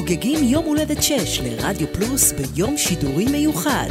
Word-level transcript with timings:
חוגגים 0.00 0.44
יום 0.44 0.64
הולדת 0.64 1.02
6 1.02 1.40
לרדיו 1.40 1.86
פלוס 1.92 2.32
ביום 2.32 2.76
שידורי 2.76 3.24
מיוחד. 3.24 3.90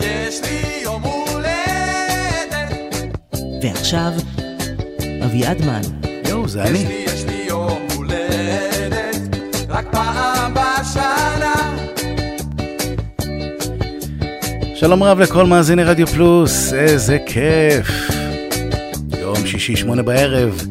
יש 0.00 0.40
לי 0.42 0.82
יום 0.82 1.02
הולדת. 1.02 2.74
ועכשיו, 3.62 4.12
אביעד 5.24 5.64
מן. 5.64 5.80
יואו, 6.28 6.48
זה 6.48 6.60
יש 6.60 6.66
אני. 6.68 6.84
לי, 6.84 7.04
יש 7.06 7.24
לי 7.24 7.44
יום 7.46 7.78
הולדת. 7.96 9.16
רק 9.68 9.86
פעם 9.92 10.54
בשנה. 10.54 11.76
שלום 14.74 15.02
רב 15.02 15.20
לכל 15.20 15.46
מאזיני 15.46 15.84
רדיו 15.84 16.06
פלוס, 16.06 16.72
איזה 16.72 17.18
כיף. 17.26 17.88
יום 19.20 19.46
שישי 19.46 19.76
שמונה 19.76 20.02
בערב, 20.02 20.62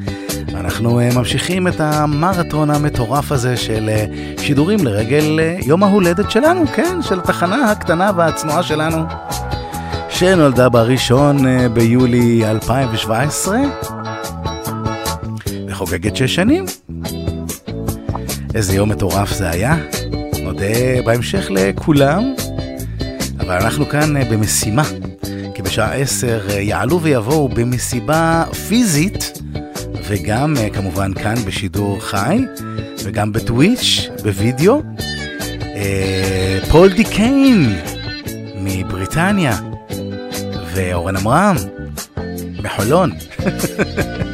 אנחנו 0.78 1.00
אה, 1.00 1.10
ממשיכים 1.16 1.68
את 1.68 1.80
המרתון 1.80 2.70
המטורף 2.70 3.32
הזה 3.32 3.58
של 3.58 3.90
אה, 3.90 4.06
שידורים 4.42 4.86
לרגל 4.86 5.40
אה, 5.40 5.58
יום 5.66 5.84
ההולדת 5.84 6.32
שלנו, 6.32 6.68
כן, 6.68 7.02
של 7.02 7.20
התחנה 7.20 7.72
הקטנה 7.72 8.12
והצנועה 8.16 8.64
שלנו, 8.64 9.04
שנולדה 10.10 10.70
בראשון 10.70 11.38
ביולי 11.74 12.46
2017, 12.46 13.60
וחוגגת 15.68 16.16
שש 16.16 16.36
שנים. 16.36 16.66
איזה 18.56 18.76
יום 18.76 18.90
מטורף 18.90 19.34
זה 19.34 19.50
היה, 19.50 19.76
נודה 20.44 21.02
בהמשך 21.06 21.48
לכולם. 21.50 22.24
אבל 23.40 23.56
אנחנו 23.56 23.90
כאן 23.90 24.14
במשימה, 24.32 24.84
כי 25.58 25.62
בשעה 25.62 25.94
עשר 25.94 26.40
אה, 26.50 26.60
יעלו 26.60 27.02
ויבואו 27.02 27.50
במסיבה 27.50 28.44
פיזית, 28.68 29.37
וגם 30.08 30.54
אה, 30.58 30.70
כמובן 30.70 31.14
כאן 31.14 31.36
בשידור 31.46 32.00
חי, 32.02 32.38
וגם 33.04 33.32
בטוויץ', 33.32 34.10
בווידאו. 34.24 34.82
אה, 35.76 36.60
פול 36.72 36.94
די 36.94 37.04
קיין 37.04 37.80
מבריטניה, 38.56 39.58
ואורן 40.74 41.16
עמרם 41.16 41.56
מחולון. 42.64 43.12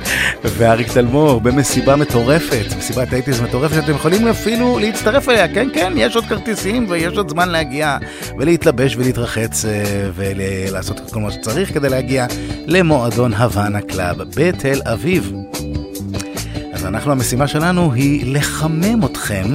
ואריק 0.44 0.94
תלמור 0.94 1.41
במסיבה 1.41 1.95
מטורפת, 1.95 2.66
מסיבת 2.77 3.13
eighties 3.14 3.42
מטורפת, 3.41 3.75
שאתם 3.75 3.91
יכולים 3.91 4.27
אפילו 4.27 4.80
להצטרף 4.80 5.30
אליה, 5.30 5.47
כן 5.47 5.67
כן, 5.73 5.94
יש 5.95 6.16
עוד 6.16 6.25
כרטיסים 6.25 6.85
ויש 6.89 7.17
עוד 7.17 7.30
זמן 7.30 7.50
להגיע 7.50 7.97
ולהתלבש 8.38 8.95
ולהתרחץ 8.95 9.66
אה, 9.66 9.83
ולעשות 10.16 11.00
כל 11.11 11.19
מה 11.19 11.31
שצריך 11.31 11.73
כדי 11.73 11.89
להגיע 11.89 12.25
למועדון 12.67 13.33
הוואנה 13.33 13.81
קלאב 13.81 14.17
בתל 14.35 14.81
אביב. 14.85 15.33
אז 16.73 16.85
אנחנו, 16.85 17.11
המשימה 17.11 17.47
שלנו 17.47 17.94
היא 17.94 18.35
לחמם 18.35 19.05
אתכם 19.05 19.45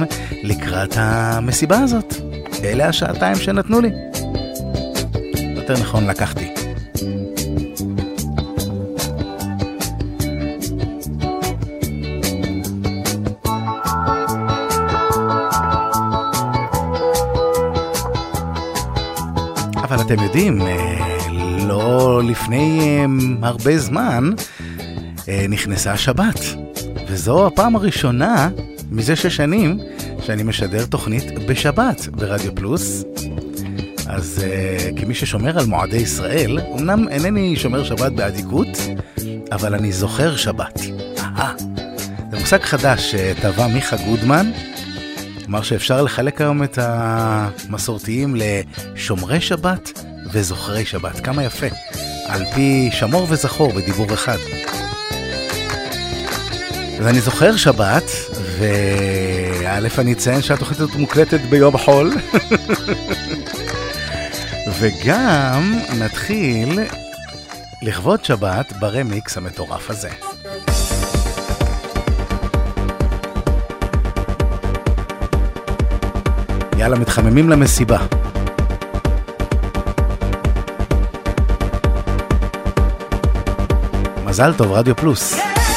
לקראת 0.43 0.93
המסיבה 0.97 1.79
הזאת. 1.79 2.15
אלה 2.63 2.87
השעתיים 2.87 3.35
שנתנו 3.35 3.81
לי. 3.81 3.89
יותר 5.55 5.73
נכון 5.73 6.07
לקחתי. 6.07 6.58
אתם 20.13 20.23
יודעים, 20.23 20.61
אה, 20.61 20.99
לא 21.67 22.21
לפני 22.23 22.79
אה, 22.81 23.05
הרבה 23.47 23.77
זמן 23.77 24.29
אה, 25.27 25.45
נכנסה 25.49 25.91
השבת. 25.91 26.39
וזו 27.07 27.47
הפעם 27.47 27.75
הראשונה 27.75 28.49
מזה 28.91 29.15
שש 29.15 29.35
שנים 29.35 29.79
שאני 30.21 30.43
משדר 30.43 30.85
תוכנית 30.85 31.23
בשבת 31.47 32.07
ברדיו 32.07 32.55
פלוס. 32.55 33.03
אז 34.07 34.45
כמי 34.95 35.15
ששומר 35.15 35.59
על 35.59 35.65
מועדי 35.65 35.97
ישראל, 35.97 36.59
אמנם 36.79 37.07
אינני 37.09 37.55
שומר 37.55 37.83
שבת 37.83 38.11
באדיקות, 38.11 38.77
אבל 39.51 39.75
אני 39.75 39.91
זוכר 39.91 40.35
שבת. 40.35 40.81
אהה. 41.19 41.53
זה 42.31 42.39
מושג 42.39 42.61
חדש 42.61 43.15
שטבע 43.15 43.67
מיכה 43.67 43.95
גודמן, 43.97 44.51
אמר 45.49 45.61
שאפשר 45.61 46.01
לחלק 46.01 46.41
היום 46.41 46.63
את 46.63 46.77
המסורתיים 46.81 48.35
לשומרי 48.37 49.41
שבת 49.41 50.03
וזוכרי 50.31 50.85
שבת. 50.85 51.19
כמה 51.19 51.43
יפה. 51.43 51.67
על 52.25 52.45
פי 52.55 52.89
שמור 52.91 53.27
וזכור 53.29 53.73
בדיבור 53.73 54.13
אחד. 54.13 54.37
ואני 56.99 57.21
זוכר 57.21 57.55
שבת, 57.55 58.03
וא' 58.59 59.79
אני 59.97 60.13
אציין 60.13 60.41
שהתוכנית 60.41 60.79
הזאת 60.79 60.95
מוקלטת 60.95 61.41
ביום 61.41 61.77
חול. 61.77 62.13
וגם 64.79 65.73
נתחיל 65.99 66.79
לכבוד 67.81 68.25
שבת 68.25 68.73
ברמיקס 68.79 69.37
המטורף 69.37 69.89
הזה. 69.89 70.09
יאללה, 76.79 76.99
מתחממים 76.99 77.49
למסיבה. 77.49 77.97
מזל 84.25 84.53
טוב, 84.53 84.71
רדיו 84.71 84.95
פלוס. 84.95 85.33
שלום 85.33 85.68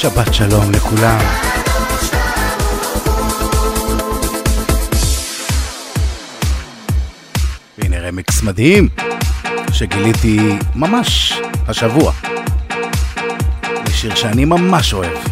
שבת 0.00 0.34
שלום 0.34 0.70
לכולם. 0.72 1.18
והנה 7.78 8.00
רמקס 8.00 8.42
מדהים 8.42 8.88
שגיליתי 9.72 10.38
ממש 10.74 11.40
השבוע 11.68 12.12
זה 13.86 13.92
שיר 13.92 14.14
שאני 14.14 14.44
ממש 14.44 14.92
אוהב. 14.94 15.29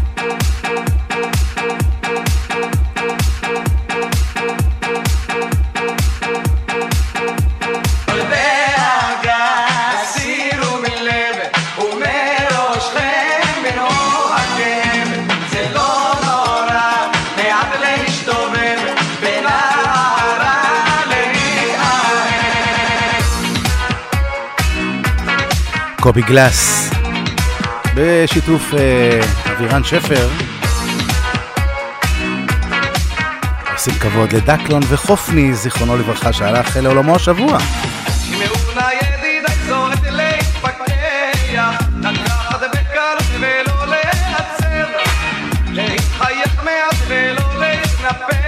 קובי 26.09 26.23
גלאס, 26.23 26.91
בשיתוף 27.95 28.75
אה, 28.75 29.21
אבירן 29.53 29.85
שפר. 29.85 30.29
עושים 33.73 33.95
כבוד 33.95 34.33
לדקלון 34.33 34.83
וחופני, 34.89 35.55
זיכרונו 35.55 35.97
לברכה, 35.97 36.33
שהלך 36.33 36.77
לעולמו 36.77 37.17
השבוע. 37.17 37.59
להתחייך 45.73 46.65
מעט 46.65 46.95
ולא 47.09 47.61
להתנפל 47.61 48.48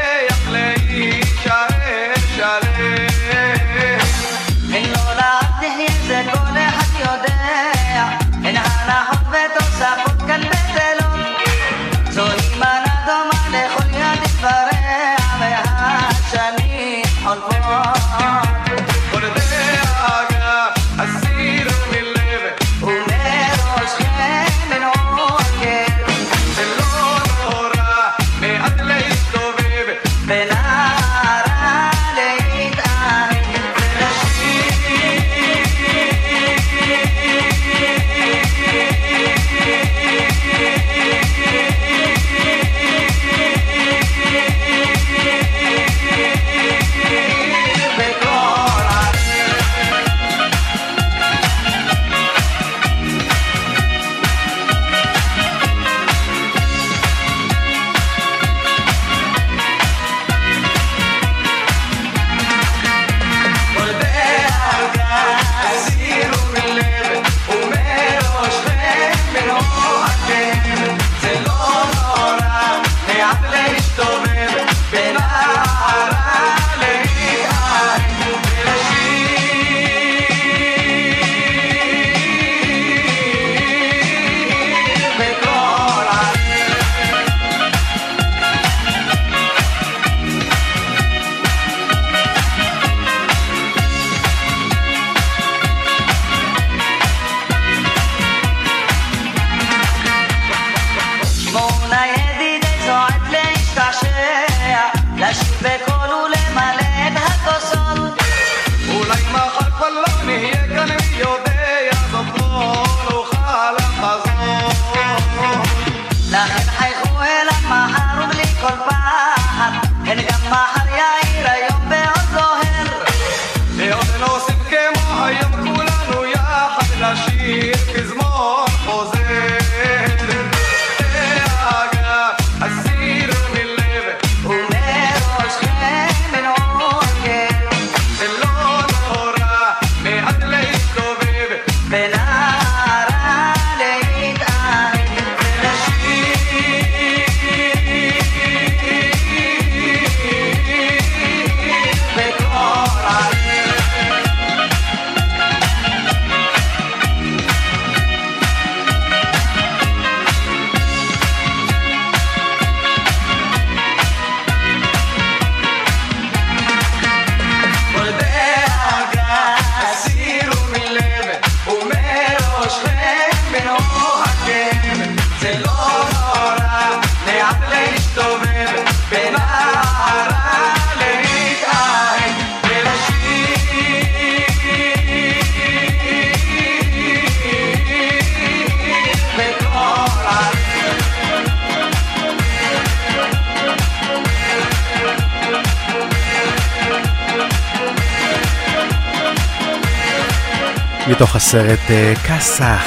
הסרט 201.51 201.91
אה, 201.91 202.13
קאסח. 202.27 202.83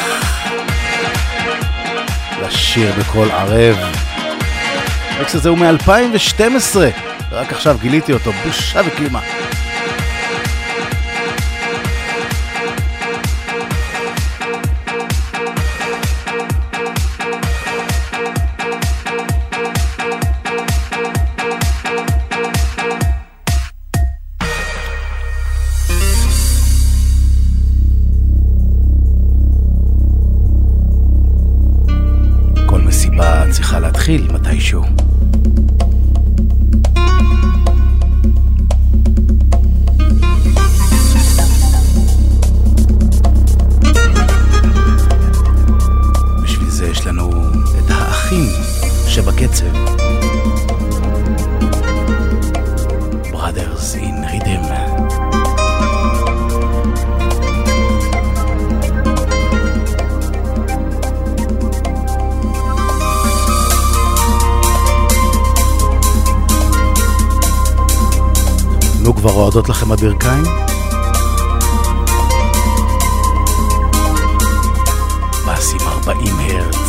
לשיר 2.42 2.94
בקול 3.00 3.32
ערב. 3.32 3.78
האקס 5.10 5.36
הזה 5.36 5.50
הוא 5.50 5.58
מ-2012, 5.58 6.78
רק 7.32 7.52
עכשיו 7.52 7.78
גיליתי 7.82 8.14
אותו, 8.14 8.32
בושה 8.32 8.82
וכלימה. 8.86 9.20
מתישהו. 34.54 34.84
בשביל 46.44 46.70
זה 46.70 46.88
יש 46.88 47.08
לנו 47.08 47.30
את 47.80 47.90
האחים 47.90 48.46
שבקצב. 49.08 49.93
כבר 69.24 69.32
רועדות 69.32 69.70
לכם 69.70 69.92
הברכיים? 69.92 70.44
מה 75.46 75.56
באסים 75.56 75.80
40 75.88 76.36
הרץ. 76.40 76.83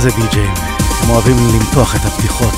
כזה 0.00 0.10
די-ג'יי, 0.10 0.46
הם 1.02 1.10
אוהבים 1.10 1.36
למתוח 1.54 1.96
את 1.96 2.04
הפתיחות. 2.04 2.49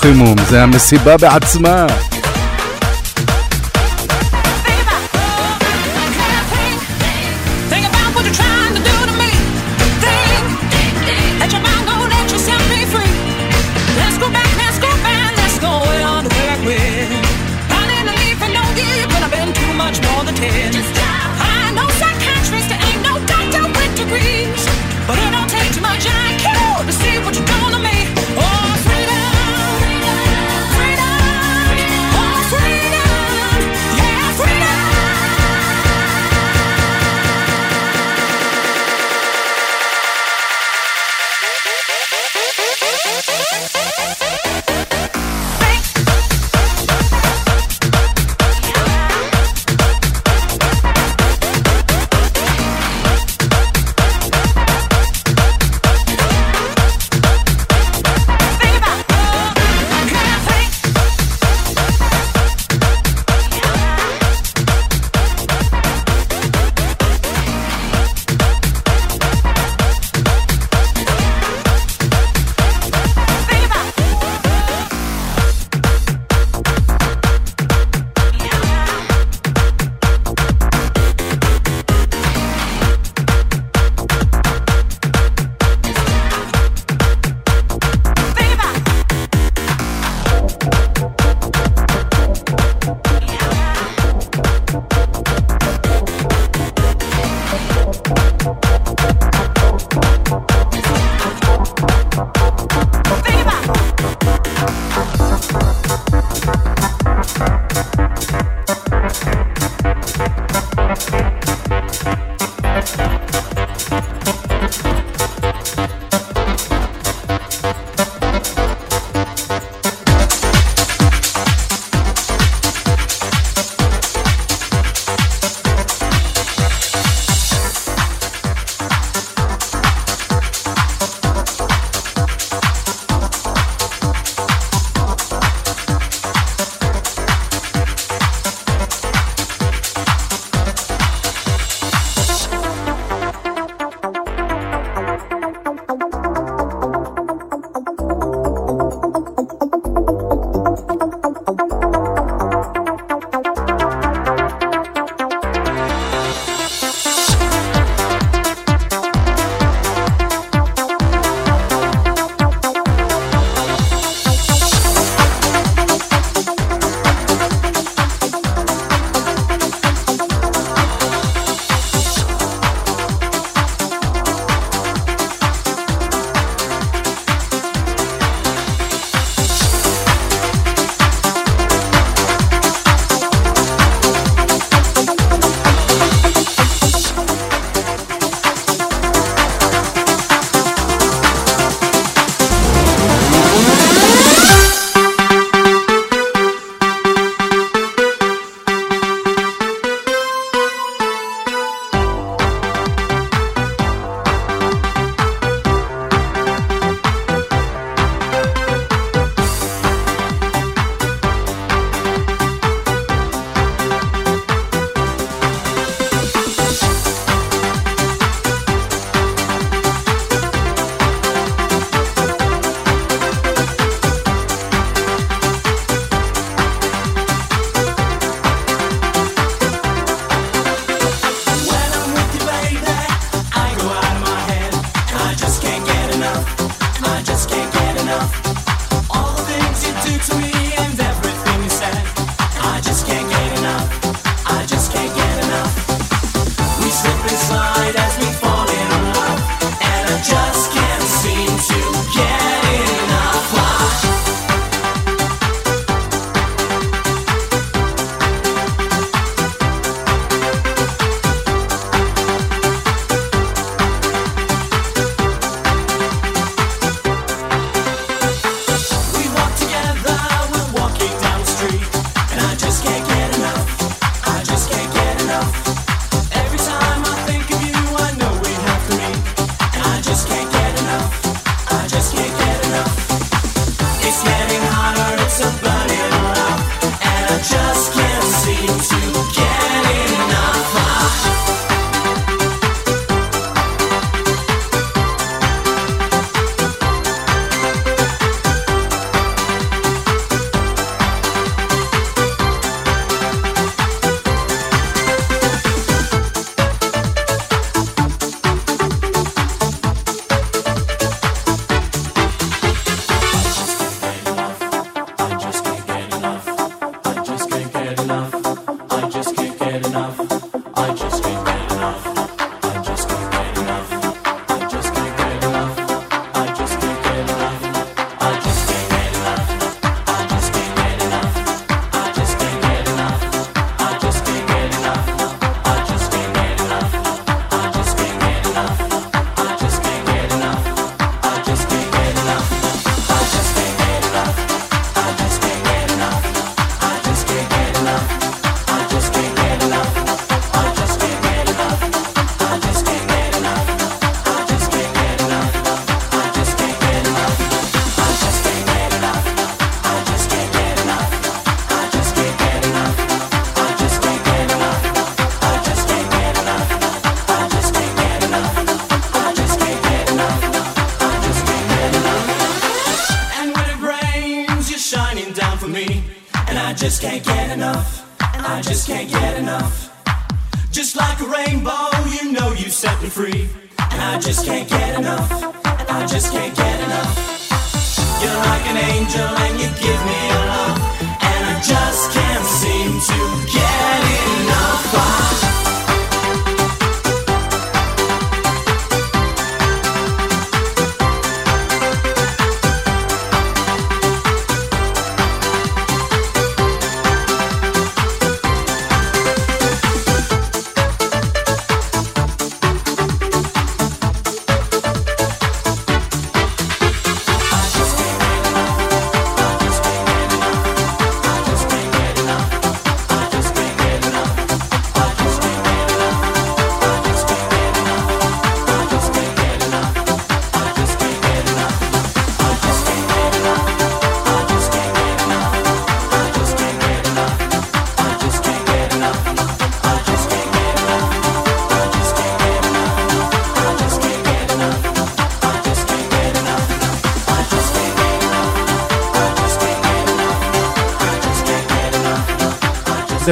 חימום, 0.00 0.36
זה 0.48 0.62
המסיבה 0.62 1.16
בעצמה. 1.16 1.86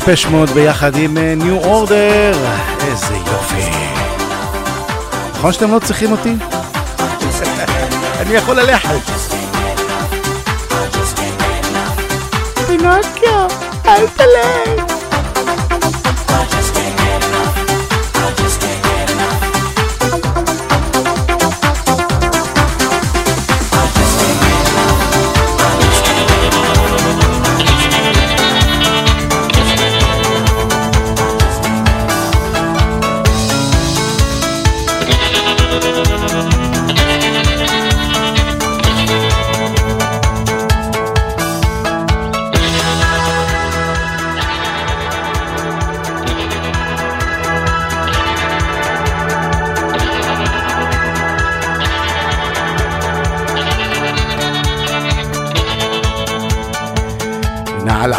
דפש 0.06 0.26
מוד 0.26 0.50
ביחד 0.50 0.96
עם 0.96 1.18
אה, 1.18 1.34
ניו 1.36 1.56
אורדר, 1.64 2.32
איזה 2.86 3.16
יופי. 3.16 3.70
נכון 5.32 5.52
שאתם 5.52 5.70
לא 5.74 5.78
צריכים 5.78 6.12
אותי? 6.12 6.32
אני 8.20 8.34
יכול 8.34 8.56
ללכת. 8.60 8.88
פינוקיו, 12.66 13.48
אל 13.86 14.06
תלך. 14.16 14.85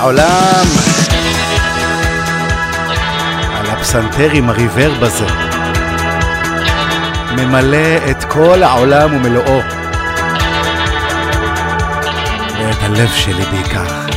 העולם. 0.07 0.65
על 3.55 3.69
הפסנתר 3.69 4.29
עם 4.31 4.49
הריברב 4.49 5.03
הזה. 5.03 5.25
ממלא 7.31 8.11
את 8.11 8.23
כל 8.23 8.63
העולם 8.63 9.15
ומלואו. 9.15 9.61
ואת 12.59 12.83
הלב 12.83 13.09
שלי 13.09 13.43
בעיקר. 13.51 14.16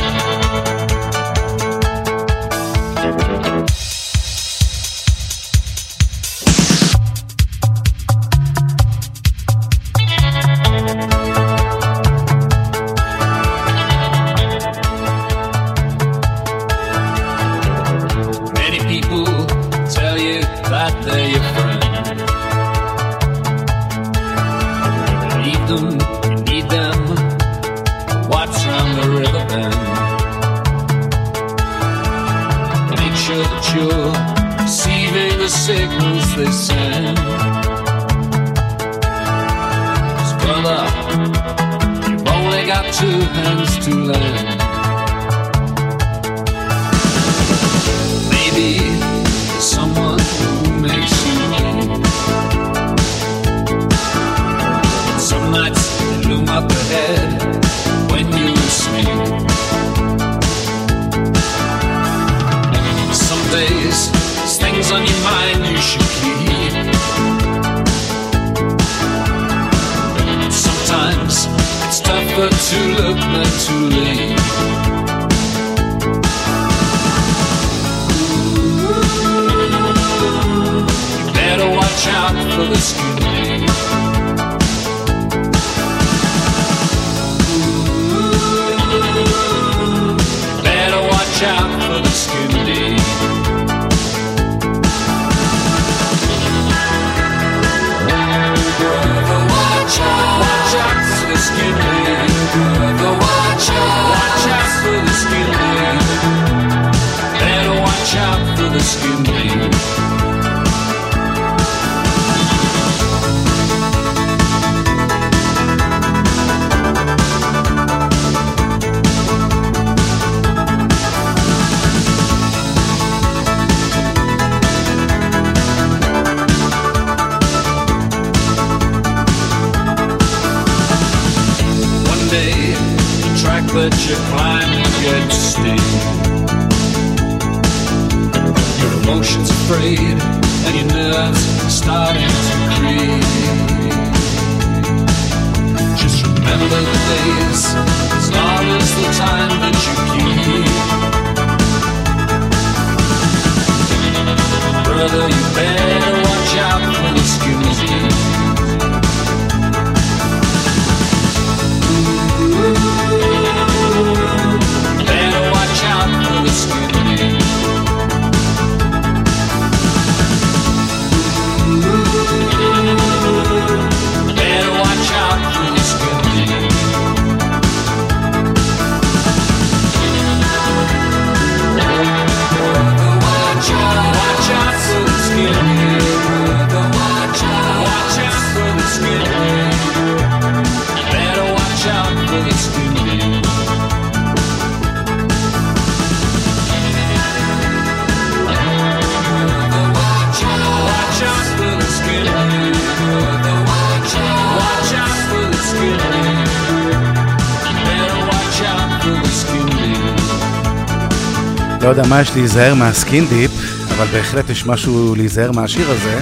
מה 212.11 212.21
יש 212.21 212.31
להיזהר 212.35 212.75
מה 212.75 212.92
skin 212.92 213.25
deep, 213.27 213.51
אבל 213.97 214.05
בהחלט 214.05 214.49
יש 214.49 214.65
משהו 214.65 215.15
להיזהר 215.15 215.51
מהשיר 215.51 215.91
הזה. 215.91 216.19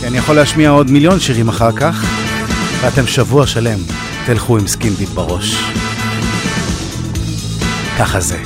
כי 0.00 0.06
אני 0.06 0.18
יכול 0.18 0.36
להשמיע 0.36 0.70
עוד 0.70 0.90
מיליון 0.90 1.20
שירים 1.20 1.48
אחר 1.48 1.72
כך, 1.72 2.04
ואתם 2.80 3.06
שבוע 3.06 3.46
שלם 3.46 3.78
תלכו 4.26 4.58
עם 4.58 4.66
skin 4.66 4.94
deep 4.94 5.08
בראש. 5.08 5.56
ככה 7.98 8.20
זה. 8.20 8.45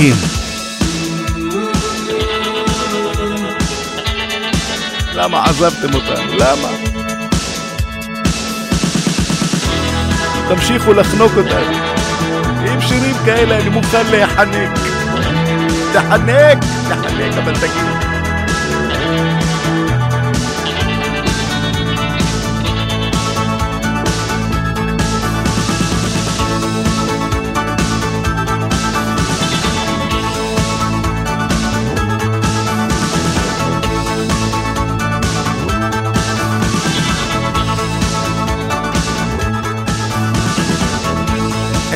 החונקים. 0.00 0.14
למה 5.14 5.44
עזבתם 5.44 5.94
אותנו? 5.94 6.34
למה? 6.34 6.68
תמשיכו 10.48 10.92
לחנוק 10.92 11.32
אותנו. 11.36 11.76
עם 12.72 12.80
שירים 12.80 13.16
כאלה 13.24 13.58
אני 13.58 13.68
מוכן 13.68 14.06
להיחנק. 14.06 14.78
תחנק, 15.92 16.58
תחנק, 16.88 17.34
אבל 17.44 17.54
תגיד. 17.54 18.09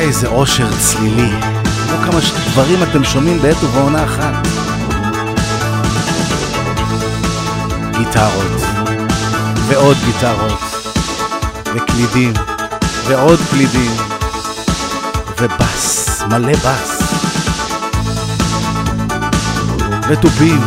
איזה 0.05 0.27
אושר 0.27 0.67
צלילי. 0.79 1.31
לא 1.91 2.05
כמה 2.05 2.19
דברים 2.51 2.83
אתם 2.83 3.03
שומעים 3.03 3.39
בעת 3.41 3.63
ובעונה 3.63 4.03
אחת. 4.03 4.47
גיטרות, 7.97 8.61
ועוד 9.67 9.97
גיטרות, 10.05 10.59
וקלידים, 11.75 12.33
ועוד 13.07 13.39
קלידים, 13.49 13.91
ובס, 15.39 16.21
מלא 16.29 16.53
בס. 16.53 17.01
ותופים, 20.09 20.61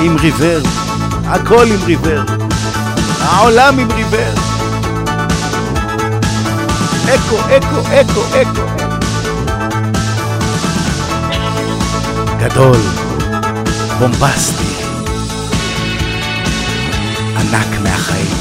עם 0.00 0.16
ריבר, 0.16 0.60
הכל 1.24 1.66
עם 1.66 1.84
ריבר. 1.86 2.22
העולם 3.20 3.78
עם 3.78 3.92
ריבר. 3.92 4.47
אקו, 7.14 7.36
אקו, 7.56 7.80
אקו, 7.80 8.22
אקו. 8.42 8.62
גדול, 12.38 12.76
בומבסטי, 13.98 14.74
ענק 17.36 17.80
מהחיים. 17.82 18.36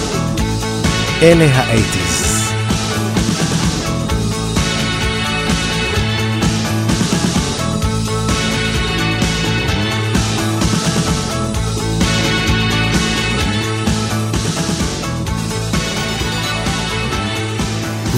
אלה 1.21 1.45
האייטיז. 1.53 2.26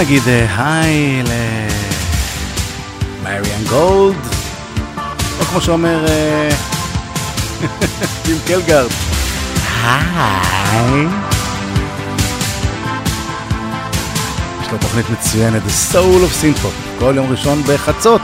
נגיד 0.00 0.22
אה, 0.28 0.46
היי 0.58 1.22
למריאן 3.22 3.64
גולד, 3.68 4.16
או 5.40 5.44
כמו 5.44 5.60
שאומר 5.60 6.06
אה, 6.08 6.50
טים 8.24 8.36
קלגארד, 8.46 8.90
היי. 9.84 11.06
יש 14.62 14.68
לו 14.72 14.78
תוכנית 14.78 15.06
מצוינת, 15.10 15.62
The 15.62 15.94
Soul 15.94 15.96
of 15.96 16.42
Synthpop, 16.42 16.98
כל 16.98 17.12
יום 17.16 17.30
ראשון 17.30 17.62
בחצות. 17.62 18.20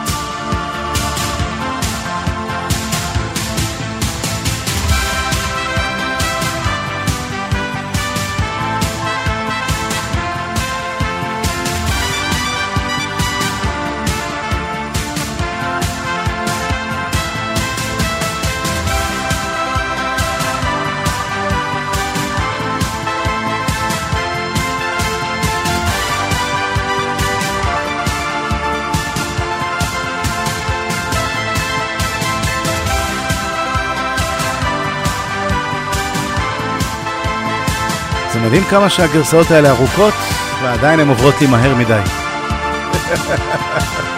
כמה 38.70 38.90
שהגרסאות 38.90 39.50
האלה 39.50 39.70
ארוכות, 39.70 40.14
ועדיין 40.62 41.00
הן 41.00 41.08
עוברות 41.08 41.40
לי 41.40 41.46
מהר 41.46 41.74
מדי. 41.74 42.00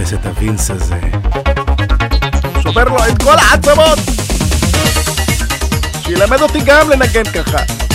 תופס 0.00 0.14
את 0.14 0.26
הווינס 0.26 0.70
הזה. 0.70 1.00
שובר 2.62 2.84
לו 2.84 2.96
את 2.96 3.22
כל 3.22 3.34
העצמות! 3.38 3.98
שילמד 6.02 6.40
אותי 6.40 6.58
גם 6.64 6.90
לנגן 6.90 7.24
ככה. 7.24 7.89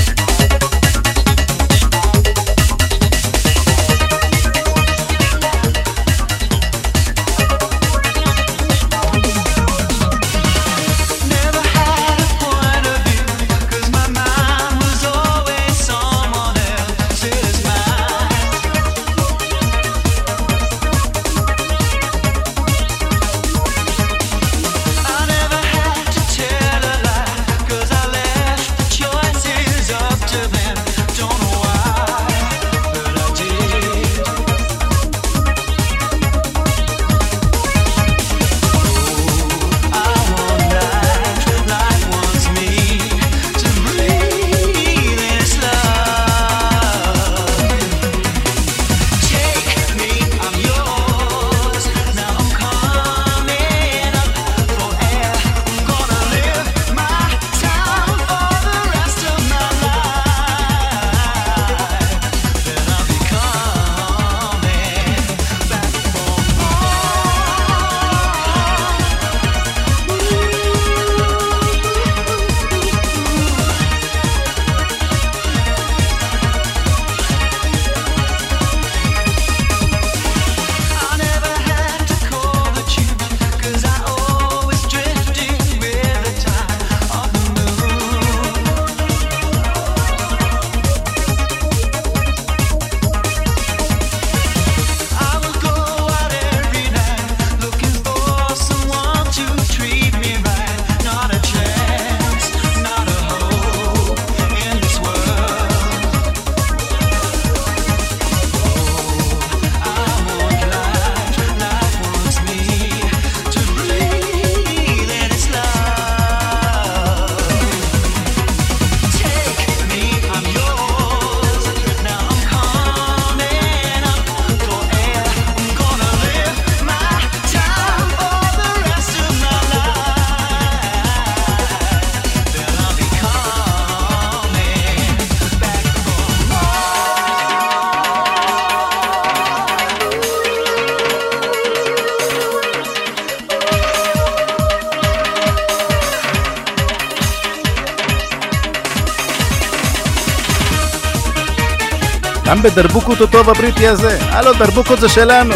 בדרבוקות 152.65 153.21
אותו 153.21 153.43
בבריטי 153.43 153.87
הזה. 153.87 154.17
הלו, 154.21 154.53
דרבוקות 154.53 154.99
זה 154.99 155.09
שלנו. 155.09 155.55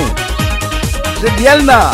זה 1.22 1.30
דיאלנה. 1.38 1.92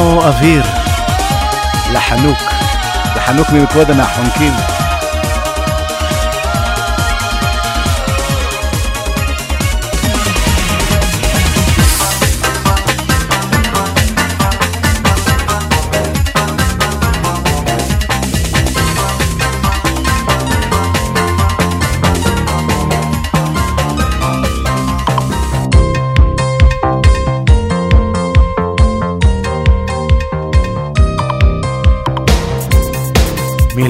אוויר. 0.00 0.62
לחנוק, 1.92 2.38
לחנוק 3.16 3.50
ממקודם 3.50 4.00
אנחנו 4.00 4.22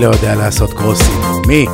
לא 0.00 0.06
יודע 0.06 0.34
לעשות 0.34 0.72
קרוסים? 0.72 1.20
מי? 1.46 1.66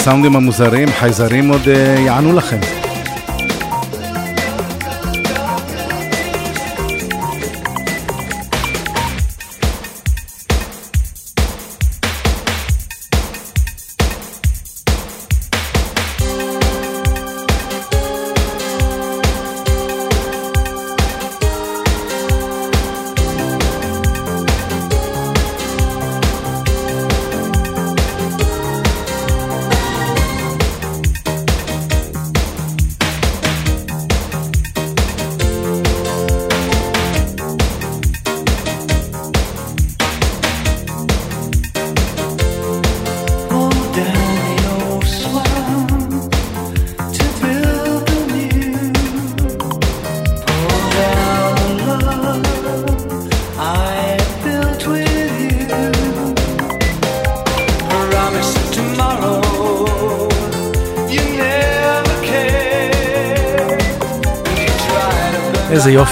הסאונדים 0.00 0.36
המוזרים, 0.36 0.88
חייזרים 0.88 1.48
עוד 1.48 1.68
אה, 1.68 2.00
יענו 2.06 2.32
לכם. 2.32 2.87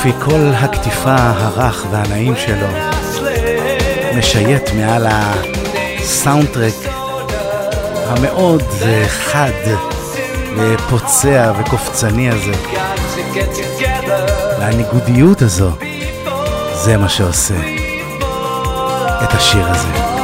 לפי 0.06 0.20
כל 0.24 0.50
הקטיפה 0.54 1.16
הרך 1.18 1.86
והנעים 1.90 2.34
שלו, 2.36 2.66
משייט 4.18 4.70
מעל 4.76 5.06
הסאונדטרק 5.10 6.74
המאוד 8.06 8.62
חד 9.08 9.50
ופוצע 10.56 11.52
וקופצני 11.58 12.30
הזה. 12.30 12.52
והניגודיות 14.58 15.42
הזו, 15.42 15.70
זה 16.74 16.96
מה 16.96 17.08
שעושה 17.08 17.60
את 19.22 19.34
השיר 19.34 19.66
הזה. 19.66 20.15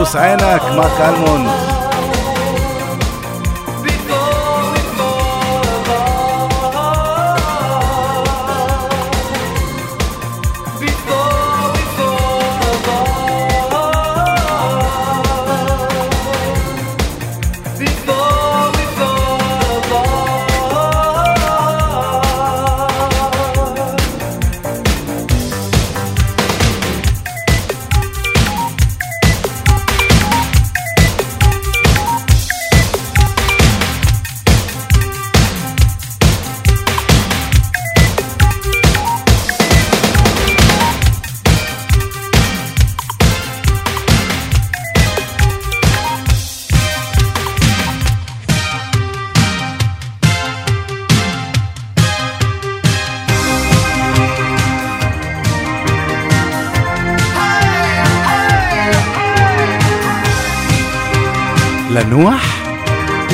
وسعينك 0.00 0.62
مع 0.76 0.88
كالمون 0.98 1.69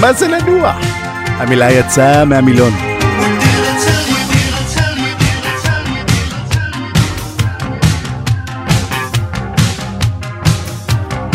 מה 0.07 0.13
זה 0.13 0.29
לנוע? 0.29 0.73
המילה 1.27 1.73
יצאה 1.73 2.25
מהמילון. 2.25 2.73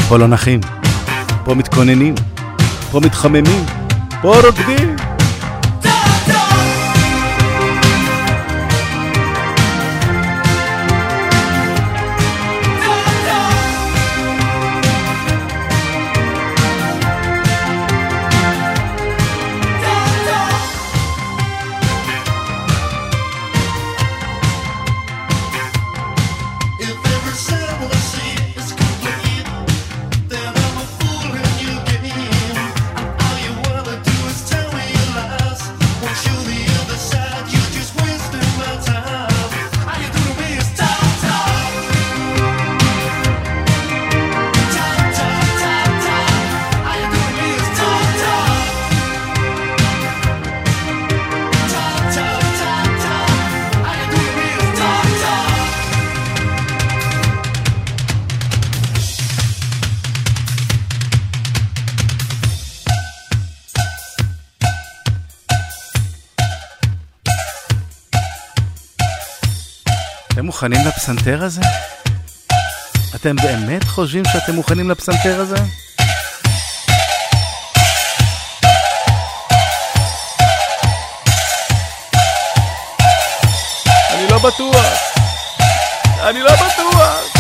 פה 0.10 0.18
לא 0.18 0.28
נחים, 0.28 0.60
פה 1.44 1.54
מתכוננים, 1.54 2.16
פה 2.92 3.00
מתחממים, 3.00 3.66
פה 4.22 4.36
רוקדים. 4.46 5.01
מוכנים 70.64 70.88
לפסנתר 70.88 71.44
הזה? 71.44 71.62
אתם 73.16 73.36
באמת 73.36 73.84
חושבים 73.84 74.24
שאתם 74.26 74.56
מוכנים 74.56 74.90
לפסנתר 74.90 75.40
הזה? 75.40 75.56
אני 84.12 84.28
לא 84.30 84.38
בטוח. 84.38 84.86
אני 86.30 86.40
לא 86.40 86.52
בטוח. 86.52 87.31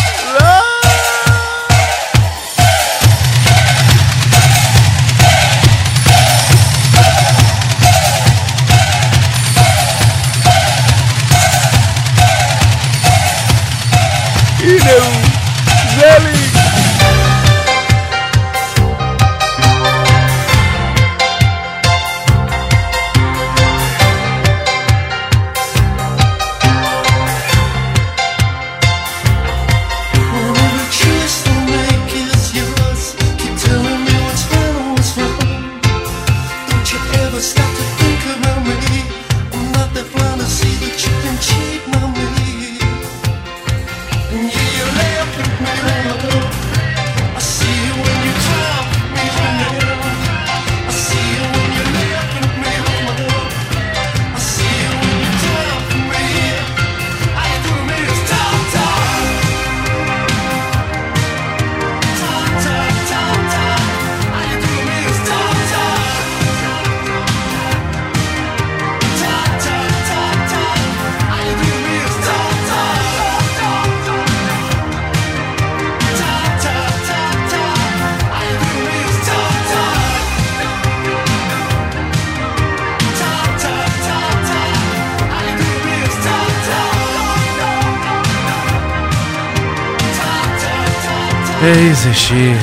איזה 91.72 92.13
שיר. 92.13 92.57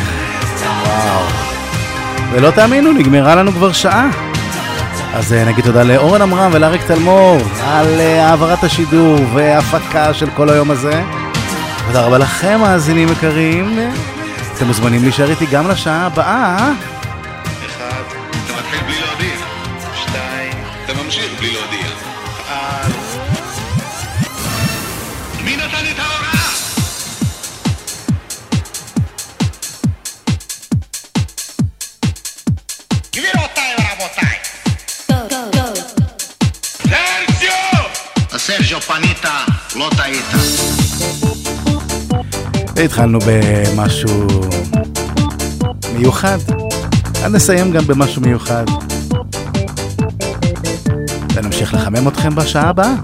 וואו. 0.84 1.24
ולא 2.32 2.50
תאמינו, 2.50 2.92
נגמרה 2.92 3.34
לנו 3.34 3.52
כבר 3.52 3.72
שעה. 3.72 4.08
אז 5.14 5.32
אה, 5.32 5.44
נגיד 5.44 5.64
תודה 5.64 5.82
לאורן 5.82 6.22
עמרם 6.22 6.50
ולאריק 6.54 6.82
תלמור 6.86 7.38
על 7.66 8.00
אה, 8.00 8.26
העברת 8.26 8.64
השידור 8.64 9.18
וההפקה 9.34 10.14
של 10.14 10.30
כל 10.30 10.50
היום 10.50 10.70
הזה. 10.70 11.02
תודה 11.86 12.00
רבה 12.00 12.18
לכם, 12.18 12.60
מאזינים 12.60 13.08
יקרים. 13.08 13.78
אתם 14.54 14.66
מוזמנים 14.66 15.02
להישאר 15.02 15.30
איתי 15.30 15.46
גם 15.46 15.68
לשעה 15.68 16.06
הבאה. 16.06 16.72
התחלנו 42.84 43.18
במשהו 43.26 44.28
מיוחד, 45.98 46.38
אז 47.24 47.32
נסיים 47.34 47.70
גם 47.70 47.84
במשהו 47.86 48.22
מיוחד. 48.22 48.64
ונמשיך 51.34 51.74
לחמם 51.74 52.08
אתכם 52.08 52.34
בשעה 52.34 52.68
הבאה. 52.68 52.94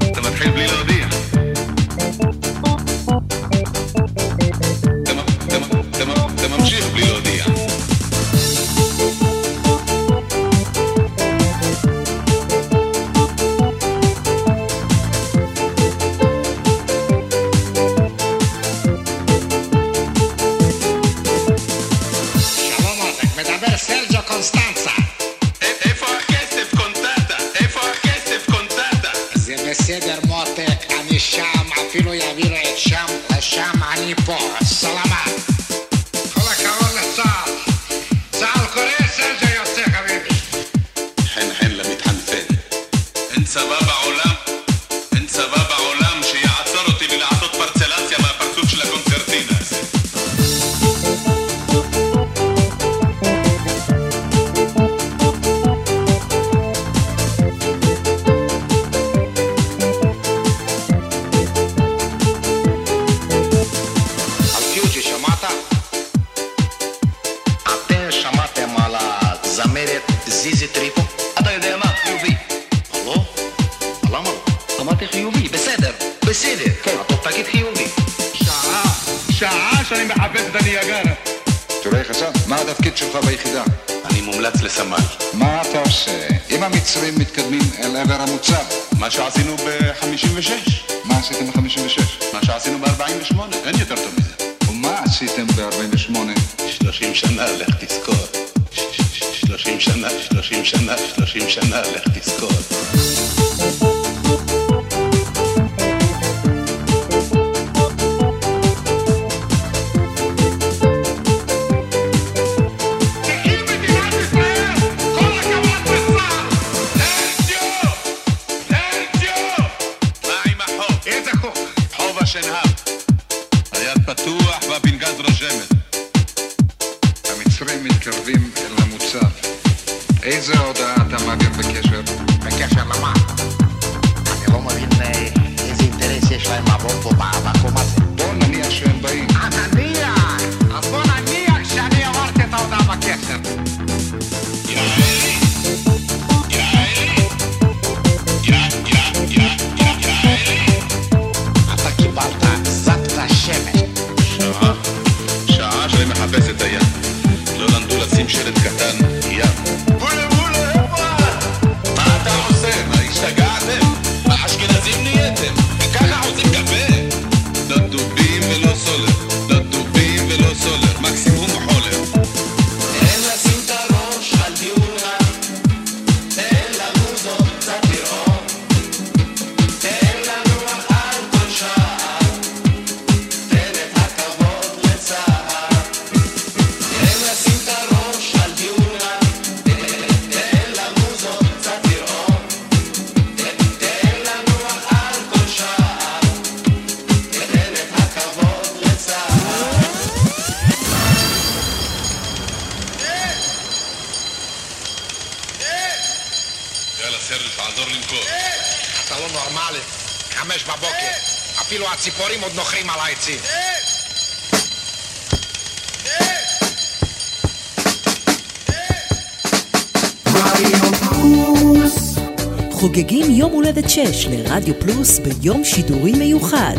שש 223.94 224.28
לרדיו 224.28 224.74
פלוס 224.80 225.18
ביום 225.18 225.64
שידורי 225.64 226.12
מיוחד. 226.12 226.76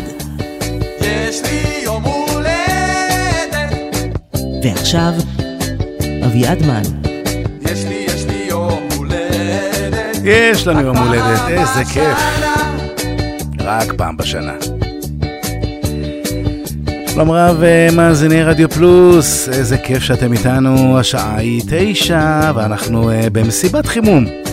יש 1.00 1.42
לי 1.42 1.80
יום 1.82 2.02
הולדת. 2.02 3.72
ועכשיו, 4.62 5.12
אביעד 6.26 6.66
מן. 6.66 6.82
יש 7.62 7.84
לי, 7.84 8.04
יש 8.08 8.24
לי 8.24 8.46
יום 8.48 8.88
הולדת. 8.96 10.16
יש 10.24 10.66
לנו 10.66 10.80
יום 10.80 10.96
הולדת, 10.96 11.40
איזה 11.48 11.84
כיף. 11.92 12.18
רק 13.60 13.92
פעם 13.92 14.16
בשנה. 14.16 14.54
שלום 17.08 17.30
רב, 17.30 17.62
אה, 17.62 17.88
מאזיני 17.92 18.42
רדיו 18.42 18.70
פלוס, 18.70 19.48
איזה 19.48 19.78
כיף 19.78 20.02
שאתם 20.02 20.32
איתנו, 20.32 20.98
השעה 20.98 21.36
היא 21.36 21.62
תשע, 21.70 22.52
ואנחנו 22.54 23.10
אה, 23.10 23.30
במסיבת 23.30 23.86
חימום. 23.86 24.45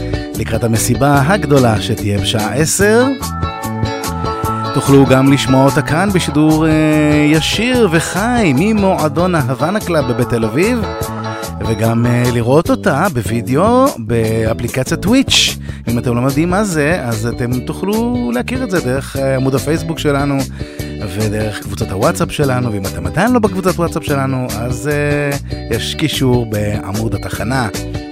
לקראת 0.45 0.63
המסיבה 0.63 1.21
הגדולה 1.27 1.81
שתהיה 1.81 2.19
בשעה 2.19 2.53
10. 2.53 3.07
תוכלו 4.73 5.05
גם 5.05 5.33
לשמוע 5.33 5.65
אותה 5.65 5.81
כאן 5.81 6.09
בשידור 6.13 6.67
אה, 6.67 6.71
ישיר 7.31 7.87
וחי 7.91 8.53
ממועדון 8.55 9.35
ההוואנה 9.35 9.79
קלאב 9.79 10.11
בבית 10.11 10.29
תל 10.29 10.45
אביב, 10.45 10.81
וגם 11.67 12.05
אה, 12.05 12.23
לראות 12.33 12.69
אותה 12.69 13.07
בווידאו 13.13 13.85
באפליקציית 13.97 15.01
טוויץ'. 15.01 15.57
אם 15.87 15.99
אתם 15.99 16.15
לא 16.15 16.21
יודעים 16.27 16.49
מה 16.49 16.63
זה, 16.63 17.01
אז 17.03 17.27
אתם 17.27 17.59
תוכלו 17.59 18.31
להכיר 18.33 18.63
את 18.63 18.71
זה 18.71 18.81
דרך 18.81 19.17
אה, 19.17 19.35
עמוד 19.35 19.55
הפייסבוק 19.55 19.99
שלנו 19.99 20.37
ודרך 21.15 21.59
קבוצת 21.61 21.91
הוואטסאפ 21.91 22.31
שלנו, 22.31 22.73
ואם 22.73 22.85
אתם 22.85 23.07
עדיין 23.07 23.31
לא 23.31 23.39
בקבוצת 23.39 23.79
וואטסאפ 23.79 24.03
שלנו, 24.03 24.47
אז 24.59 24.87
אה, 24.87 25.37
יש 25.71 25.95
קישור 25.95 26.45
בעמוד 26.49 27.15
התחנה 27.15 27.67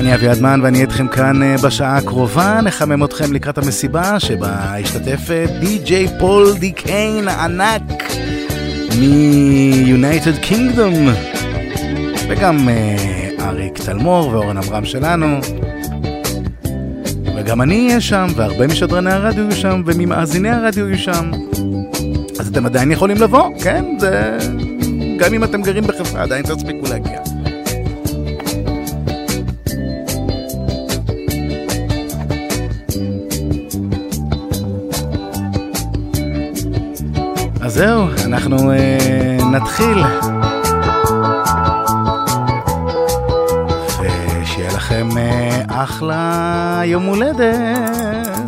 אני 0.00 0.14
אביעד 0.14 0.40
מן 0.40 0.60
ואני 0.62 0.78
אהיה 0.78 0.88
איתכם 0.88 1.08
כאן 1.08 1.42
אה, 1.42 1.56
בשעה 1.64 1.96
הקרובה, 1.96 2.60
נחמם 2.64 3.04
אתכם 3.04 3.32
לקראת 3.32 3.58
המסיבה 3.58 4.20
שבה 4.20 4.78
השתתף 4.78 5.30
אה, 5.30 5.44
די.ג'יי 5.60 6.08
פול 6.18 6.52
די 6.58 6.72
קיין 6.72 7.28
הענק 7.28 8.02
מ-United 8.98 10.50
Kingdom 10.50 11.10
וגם 12.28 12.68
אה, 12.68 13.28
אריק 13.40 13.78
תלמור 13.78 14.28
ואורן 14.28 14.56
עמרם 14.56 14.84
שלנו. 14.84 15.40
וגם 17.36 17.62
אני 17.62 17.86
אהיה 17.86 18.00
שם 18.00 18.26
והרבה 18.36 18.66
משדרני 18.66 19.12
הרדיו 19.12 19.42
יהיו 19.42 19.56
שם 19.56 19.82
וממאזיני 19.86 20.50
הרדיו 20.50 20.88
יהיו 20.88 20.98
שם 20.98 21.30
אתם 22.52 22.66
עדיין 22.66 22.92
יכולים 22.92 23.16
לבוא, 23.16 23.50
כן? 23.62 23.84
זה... 23.98 24.38
גם 25.18 25.34
אם 25.34 25.44
אתם 25.44 25.62
גרים 25.62 25.84
בחיפה 25.84 26.20
עדיין 26.20 26.42
תספיקו 26.42 26.86
להגיע 26.90 27.20
אז 37.60 37.74
זהו, 37.74 38.06
אנחנו 38.24 38.72
אה, 38.72 39.38
נתחיל. 39.52 39.98
ושיהיה 44.42 44.72
לכם 44.74 45.08
אה, 45.16 45.62
אחלה 45.68 46.82
יום 46.84 47.04
הולדת. 47.04 48.39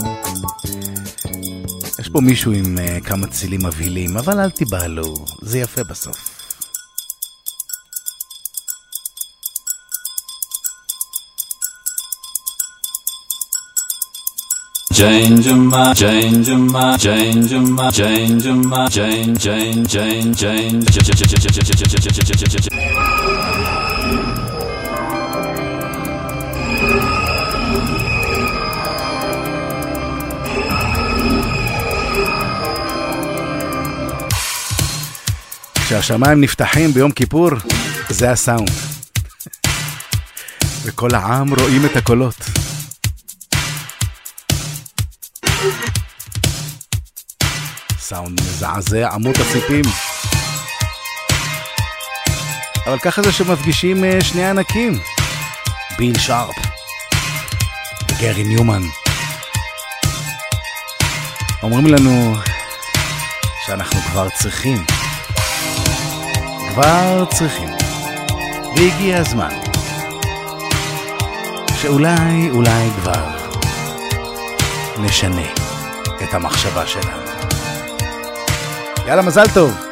פה 2.13 2.21
מישהו 2.21 2.53
עם 2.53 2.79
אה, 2.79 2.99
כמה 3.01 3.27
צילים 3.27 3.61
מבהילים, 3.67 4.17
אבל 4.17 4.41
אל 4.41 4.51
תיבהלו, 4.51 5.15
זה 5.43 5.59
יפה 5.59 5.85
בסוף. 5.85 6.39
Change 14.95 15.47
your 15.47 15.57
mind, 15.57 15.97
change 15.97 16.49
your 16.49 16.59
mind, 16.59 17.01
change 17.01 17.51
your 17.51 17.63
mind, 17.63 17.93
change 17.93 18.45
your 18.45 18.55
mind, 18.55 18.91
change, 18.93 19.39
change, 19.41 19.89
change, 19.89 20.37
change, 20.37 20.85
ch- 20.85 21.01
ch- 21.01 21.17
ch- 21.17 21.29
ch- 21.31 21.41
ch- 21.41 21.53
ch- 21.53 21.65
ch- 21.65 21.89
ch- 21.89 22.13
ch- 22.13 22.37
ch- 22.37 22.51
ch- 22.53 22.69
ch- 22.69 23.62
כשהשמיים 35.93 36.40
נפתחים 36.40 36.93
ביום 36.93 37.11
כיפור, 37.11 37.51
זה 38.09 38.30
הסאונד. 38.30 38.70
וכל 40.82 41.14
העם 41.14 41.55
רואים 41.55 41.86
את 41.86 41.97
הקולות. 41.97 42.34
סאונד 47.99 48.40
מזעזע, 48.40 49.09
עמות 49.09 49.36
הסיפים. 49.36 49.84
אבל 52.86 52.99
ככה 52.99 53.22
זה 53.22 53.32
שמפגישים 53.32 54.05
אה, 54.05 54.18
שני 54.20 54.45
ענקים. 54.45 54.99
ביל 55.99 56.18
שרפ 56.18 56.57
וגרי 58.09 58.45
ניומן. 58.45 58.82
אומרים 61.62 61.86
לנו 61.86 62.34
שאנחנו 63.66 64.01
כבר 64.01 64.28
צריכים. 64.30 65.02
כבר 66.73 67.25
צריכים. 67.31 67.68
והגיע 68.77 69.18
הזמן. 69.18 69.49
שאולי, 71.75 72.51
אולי 72.51 72.91
כבר 72.97 73.27
נשנה 74.99 75.47
את 76.23 76.35
המחשבה 76.35 76.87
שלנו. 76.87 77.23
יאללה, 79.07 79.23
מזל 79.23 79.45
טוב. 79.55 79.91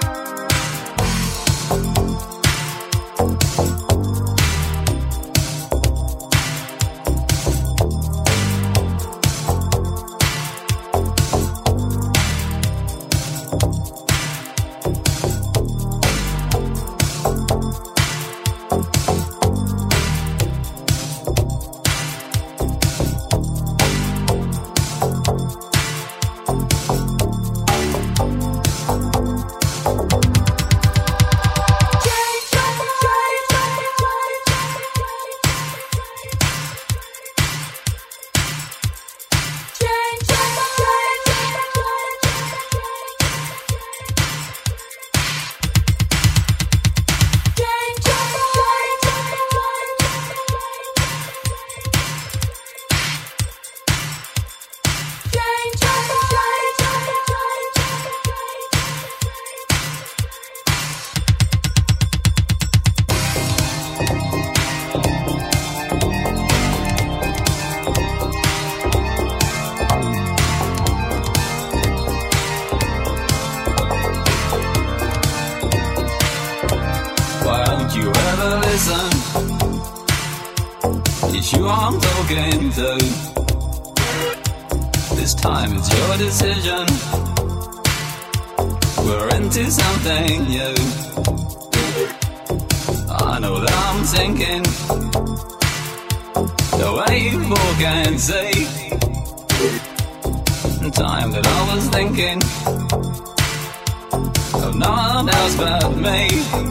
Of 104.62 104.76
no 104.76 104.91
one 104.91 105.28
else 105.28 105.57
but 105.57 105.97
me. 105.97 106.70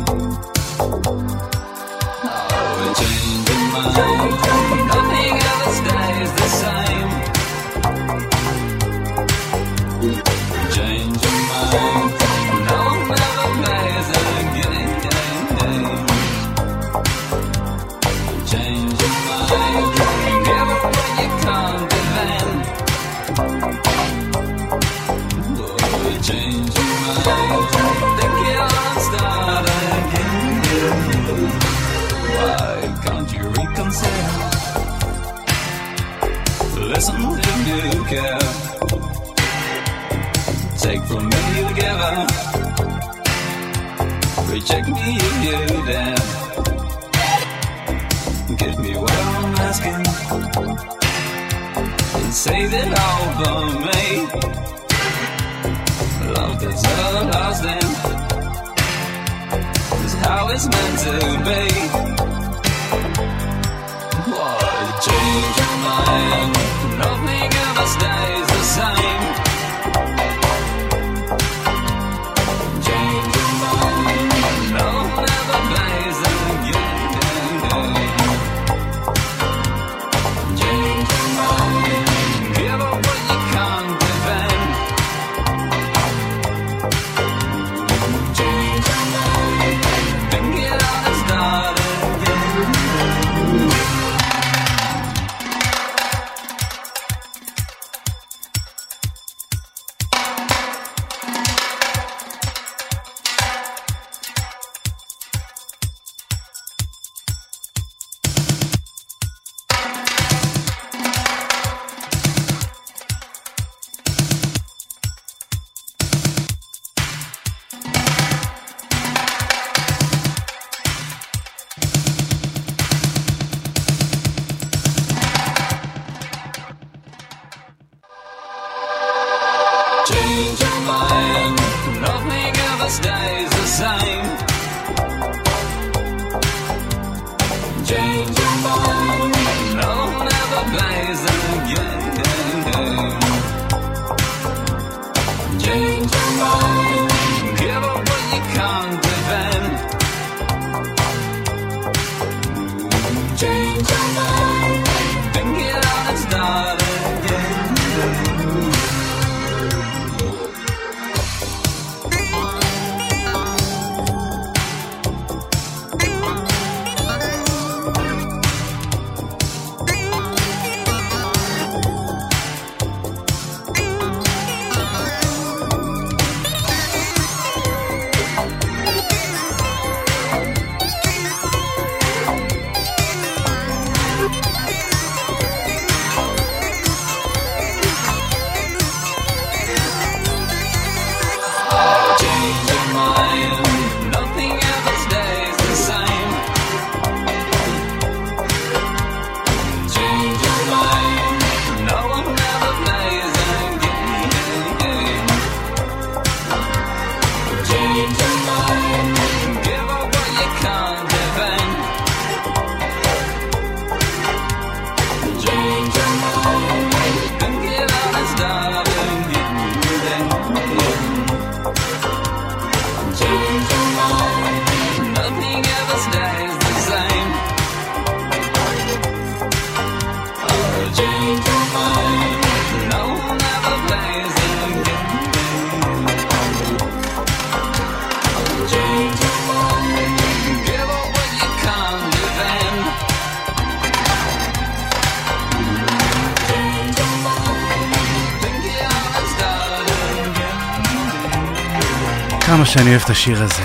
שאני 252.70 252.90
אוהב 252.90 253.02
את 253.06 253.10
השיר 253.10 253.44
הזה, 253.44 253.64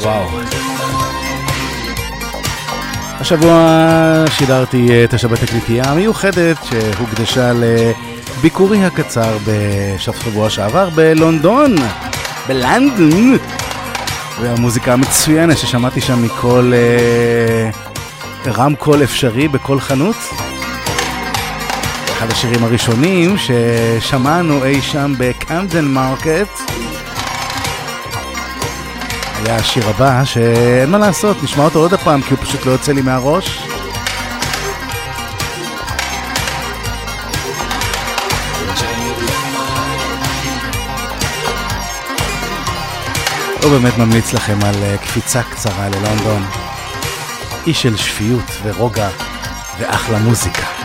וואו. 0.00 0.28
השבוע 3.20 4.24
שידרתי 4.30 4.90
אה, 4.90 5.04
את 5.04 5.14
השבת 5.14 5.42
הקליטייה 5.42 5.84
המיוחדת 5.84 6.56
שהוקדשה 6.64 7.52
לביקורי 7.52 8.84
הקצר 8.84 9.36
בסוף 9.46 10.24
שבוע 10.24 10.50
שעבר 10.50 10.90
בלונדון, 10.90 11.74
בלנדון. 12.48 13.38
והמוזיקה 14.40 14.92
המצוינת 14.92 15.58
ששמעתי 15.58 16.00
שם 16.00 16.22
מכל 16.22 16.72
אה, 16.74 17.70
רמקול 18.52 19.02
אפשרי 19.02 19.48
בכל 19.48 19.80
חנות. 19.80 20.16
אחד 22.18 22.30
השירים 22.30 22.64
הראשונים 22.64 23.36
ששמענו 23.38 24.64
אי 24.64 24.82
שם 24.82 25.12
בקמדן 25.18 25.84
מרקט. 25.84 26.87
היה 29.48 29.56
השיר 29.56 29.88
הבא, 29.88 30.24
שאין 30.24 30.90
מה 30.90 30.98
לעשות, 30.98 31.42
נשמע 31.42 31.64
אותו 31.64 31.78
עוד 31.78 31.92
הפעם, 31.94 32.22
כי 32.22 32.34
הוא 32.34 32.38
פשוט 32.42 32.66
לא 32.66 32.70
יוצא 32.70 32.92
לי 32.92 33.02
מהראש. 33.02 33.58
הוא 43.62 43.70
באמת 43.70 43.98
ממליץ 43.98 44.32
לכם 44.32 44.58
על 44.64 44.74
אה, 44.82 44.96
קפיצה 44.98 45.42
קצרה 45.42 45.88
ללונדון. 45.88 46.44
איש 47.66 47.82
של 47.82 47.96
שפיות 47.96 48.50
ורוגע 48.62 49.08
ואחלה 49.78 50.18
מוזיקה. 50.18 50.77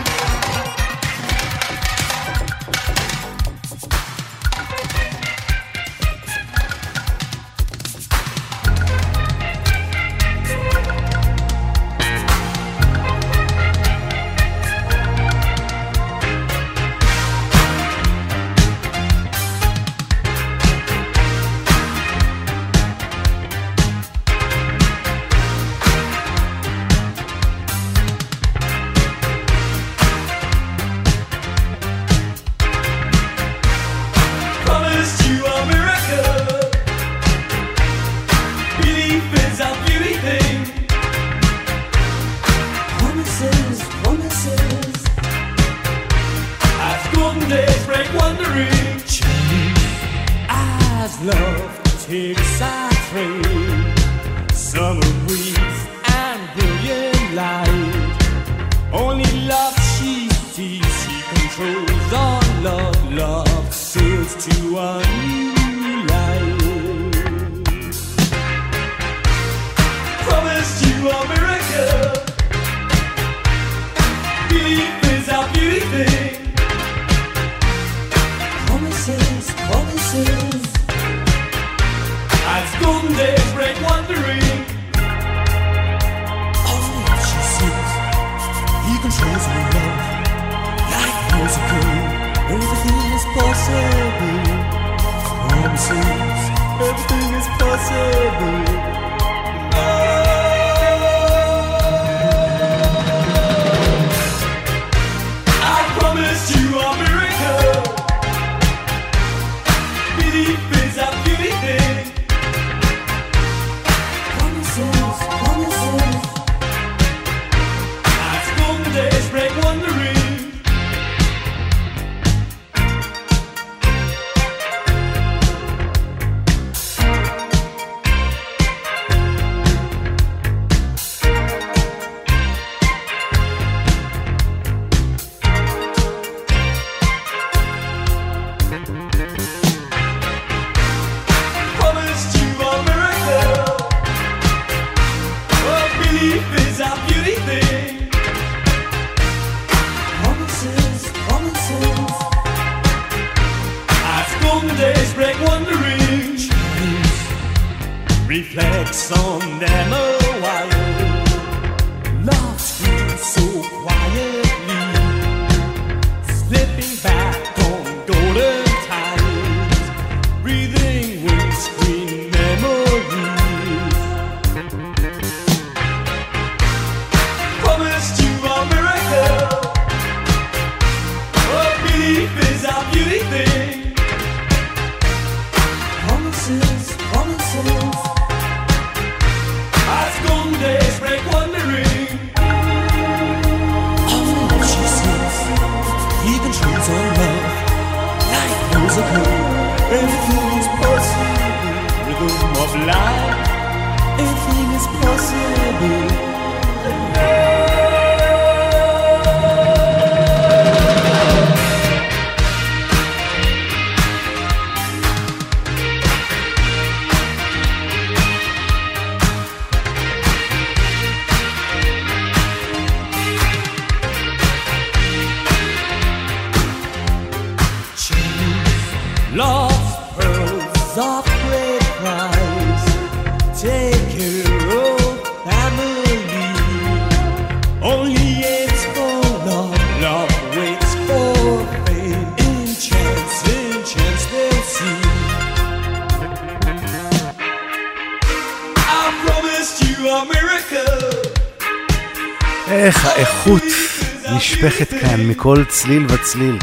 כל 255.44 255.64
צליל 255.68 256.06
וצליל. 256.08 256.58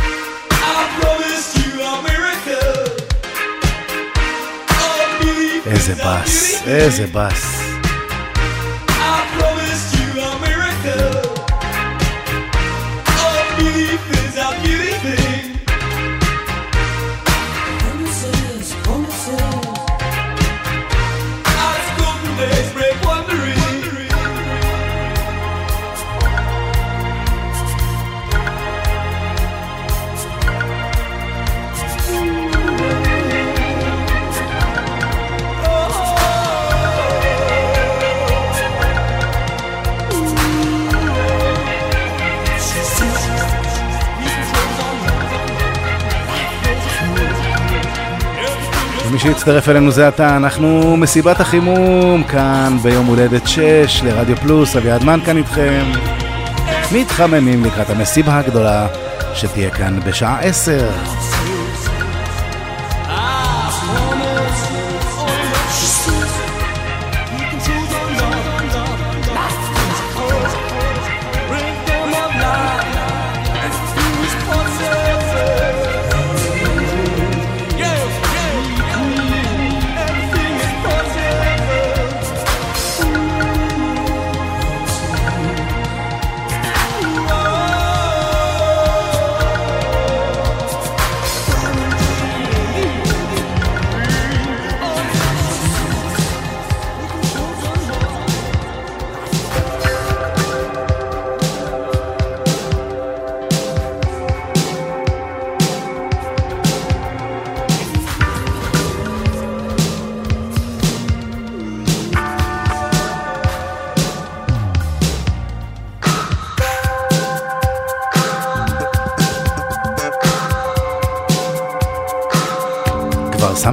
איזה 5.65 5.93
בס, 5.95 6.61
איזה 6.67 7.05
בס. 7.13 7.70
מי 49.11 49.19
שהצטרף 49.19 49.69
אלינו 49.69 49.91
זה 49.91 50.07
אתה, 50.07 50.37
אנחנו 50.37 50.97
מסיבת 50.97 51.39
החימום 51.39 52.23
כאן 52.23 52.77
ביום 52.81 53.05
הולדת 53.05 53.47
6 53.47 54.01
לרדיו 54.03 54.37
פלוס, 54.37 54.75
אביעד 54.75 55.03
מן 55.03 55.19
כאן 55.25 55.37
איתכם. 55.37 55.83
מתחממים 56.91 57.65
לקראת 57.65 57.89
המסיבה 57.89 58.37
הגדולה 58.37 58.87
שתהיה 59.33 59.71
כאן 59.71 59.99
בשעה 60.05 60.39
10. 60.39 60.89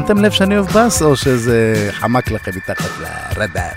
שמתם 0.08 0.24
לב 0.24 0.32
שאני 0.32 0.58
אוהב 0.58 0.66
בס, 0.66 1.02
או 1.02 1.16
שזה 1.16 1.88
חמק 1.92 2.30
לכם 2.30 2.50
מתחת 2.56 2.90
לרדאר? 3.36 3.72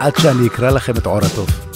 עד 0.00 0.16
שאני 0.16 0.46
אקרא 0.46 0.70
לכם 0.70 0.92
את 0.96 1.06
עור 1.06 1.18
הטוב. 1.18 1.73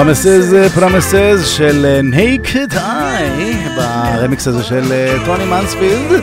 Promises 0.00 0.56
Promises 0.74 1.46
של 1.46 1.86
אה, 1.88 2.02
Naked 2.02 2.72
Eyes, 2.74 3.68
ברמיקס 3.76 4.46
הזה 4.46 4.64
של 4.64 4.92
אה, 4.92 5.16
טוני 5.24 5.44
מנספילד. 5.44 6.22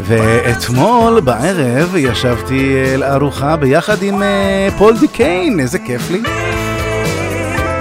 ואתמול 0.00 1.20
בערב 1.20 1.96
ישבתי 1.96 2.74
אה, 2.76 2.96
לארוחה 2.96 3.56
ביחד 3.56 4.02
עם 4.02 4.22
פול 4.78 4.98
די 4.98 5.08
קיין, 5.08 5.60
איזה 5.60 5.78
כיף 5.78 6.10
לי. 6.10 6.22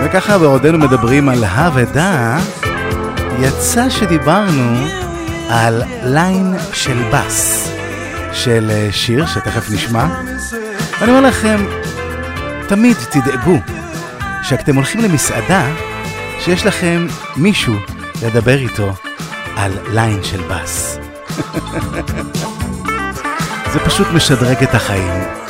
וככה 0.04 0.38
בעודנו 0.38 0.78
מדברים 0.78 1.30
על 1.30 1.44
האבדה 1.44 2.38
יצא 3.40 3.90
שדיברנו 3.90 4.88
על 5.50 5.84
ליין 6.04 6.54
של 6.74 6.98
בס 7.14 7.72
של 8.34 8.72
שיר 8.92 9.26
שתכף 9.26 9.72
נשמע. 9.72 10.06
ואני 11.00 11.12
אומר 11.12 11.22
לכם 11.22 11.66
תמיד 12.68 12.98
תדאגו. 13.10 13.75
שכשאתם 14.46 14.76
הולכים 14.76 15.02
למסעדה, 15.02 15.68
שיש 16.40 16.66
לכם 16.66 17.08
מישהו 17.38 17.74
לדבר 18.24 18.58
איתו 18.58 18.92
על 19.56 19.72
ליין 19.94 20.24
של 20.24 20.42
בס. 20.42 20.98
זה 23.74 23.80
פשוט 23.86 24.08
משדרג 24.14 24.64
את 24.64 24.76
החיים. 24.76 25.45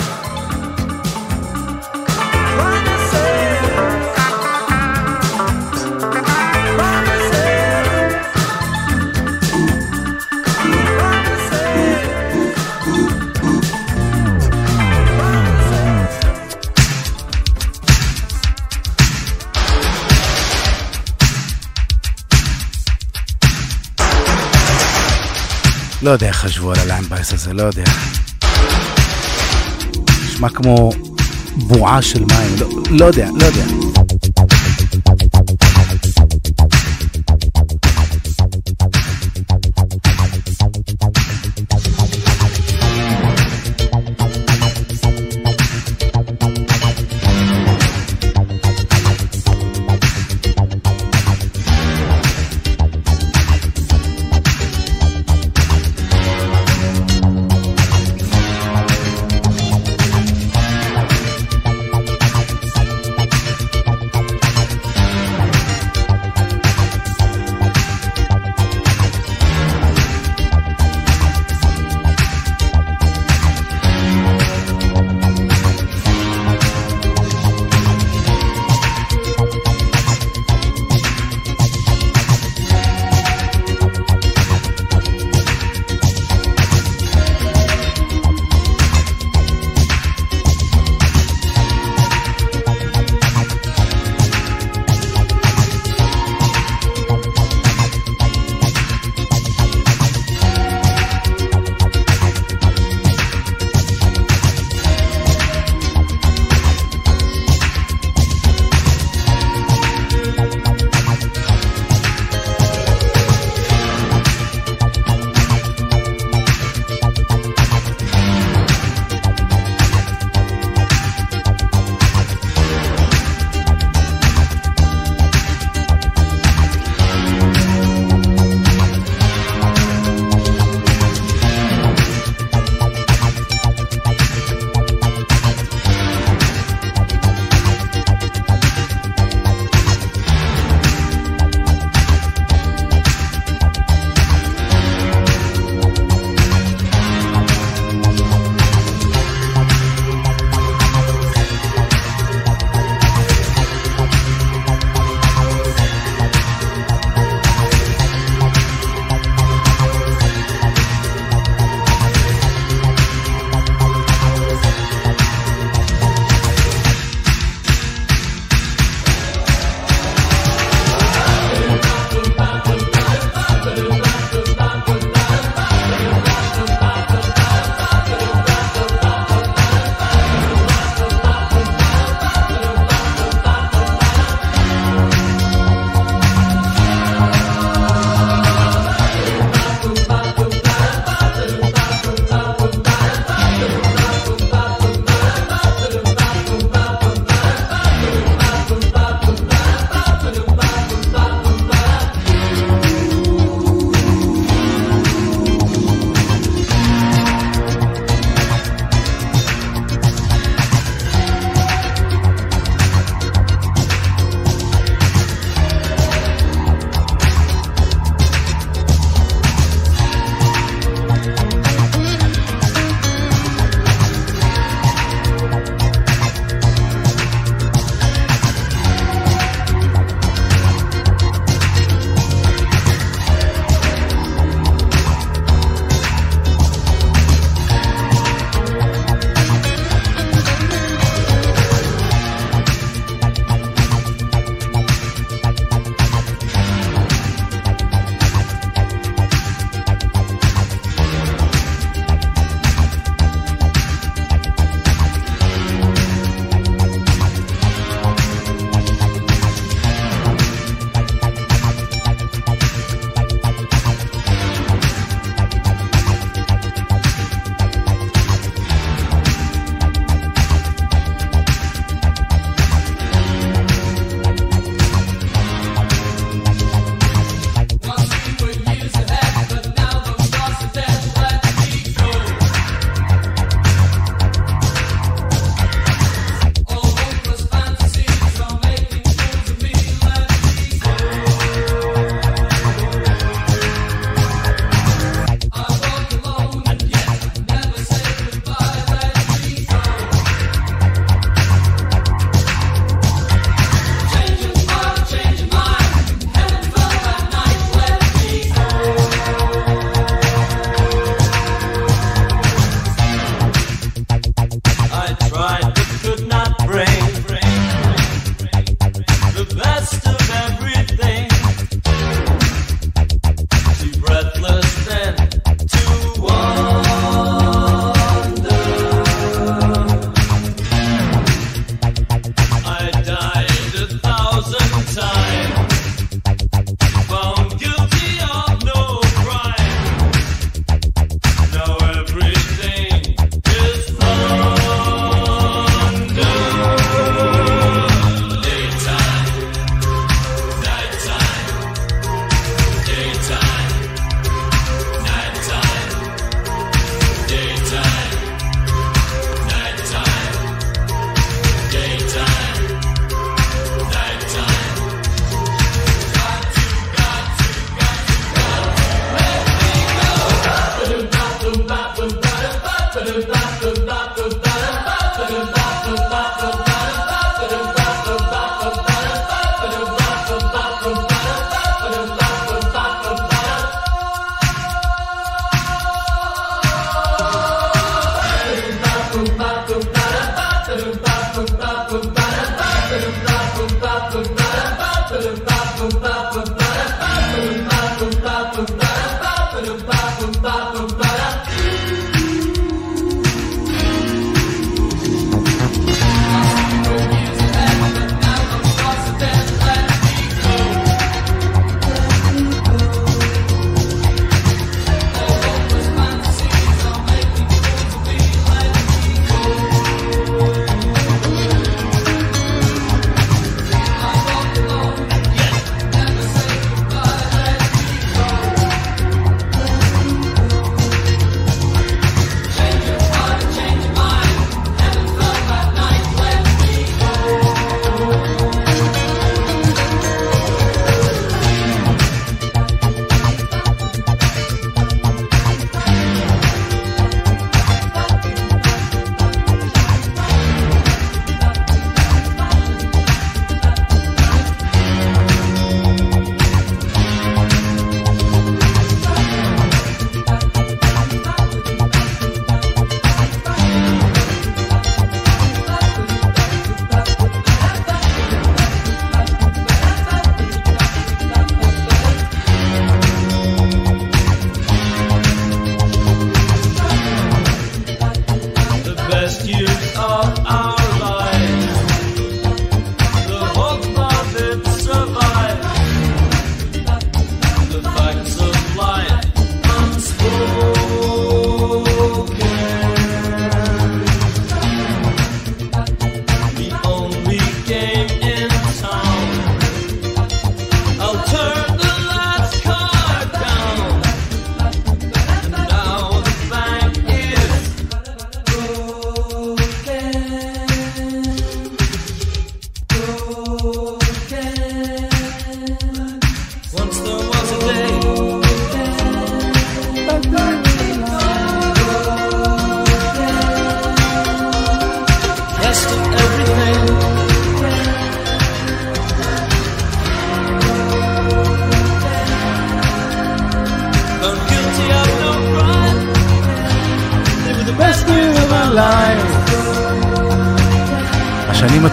לא 26.05 26.09
יודע 26.09 26.27
איך 26.27 26.35
חשבו 26.35 26.71
על 26.71 26.79
הליין 26.79 27.03
בייס 27.03 27.33
הזה, 27.33 27.53
לא 27.53 27.63
יודע. 27.63 27.83
נשמע 30.25 30.49
כמו 30.49 30.91
בועה 31.55 32.01
של 32.01 32.19
מים, 32.19 32.55
לא, 32.59 32.67
לא 32.89 33.05
יודע, 33.05 33.29
לא 33.39 33.45
יודע. 33.45 33.94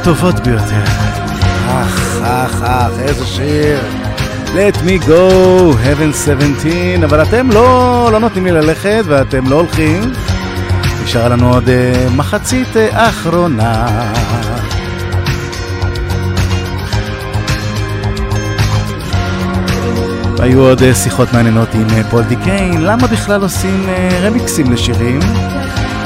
הטובות 0.02 0.40
ביותר. 0.40 0.84
אך, 1.68 2.20
אך, 2.22 2.62
אך, 2.62 2.98
איזה 2.98 3.26
שיר. 3.26 3.80
Let 4.46 4.76
me 4.76 5.06
go, 5.06 5.74
heaven 5.84 6.16
17, 6.26 7.04
אבל 7.04 7.22
אתם 7.22 7.50
לא, 7.50 8.08
לא 8.12 8.20
נותנים 8.20 8.44
לי 8.44 8.52
ללכת 8.52 9.02
ואתם 9.06 9.48
לא 9.48 9.56
הולכים. 9.56 10.12
נשאר 11.04 11.28
לנו 11.28 11.54
עוד 11.54 11.64
uh, 11.64 12.16
מחצית 12.16 12.68
uh, 12.68 12.78
אחרונה. 12.92 13.86
היו 20.38 20.60
עוד 20.60 20.78
uh, 20.78 20.94
שיחות 20.94 21.32
מעניינות 21.32 21.74
עם 21.74 21.86
uh, 21.86 22.10
פול 22.10 22.22
די 22.22 22.36
קיין, 22.36 22.82
למה 22.84 23.06
בכלל 23.06 23.42
עושים 23.42 23.86
uh, 23.86 24.14
רמיקסים 24.22 24.72
לשירים? 24.72 25.20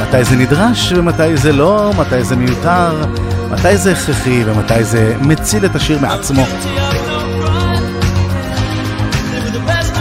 מתי 0.03 0.25
זה 0.25 0.37
נדרש 0.37 0.93
ומתי 0.93 1.37
זה 1.37 1.53
לא, 1.53 1.93
מתי 1.99 2.25
זה 2.25 2.37
מיותר, 2.37 3.05
מתי 3.51 3.77
זה 3.77 3.93
הכרחי 3.93 4.45
ומתי 4.45 4.85
זה 4.85 5.17
מציל 5.21 5.67
את 5.67 5.75
השיר 5.75 5.99
מעצמו. 5.99 6.43
The 9.53 9.61
best 9.69 9.97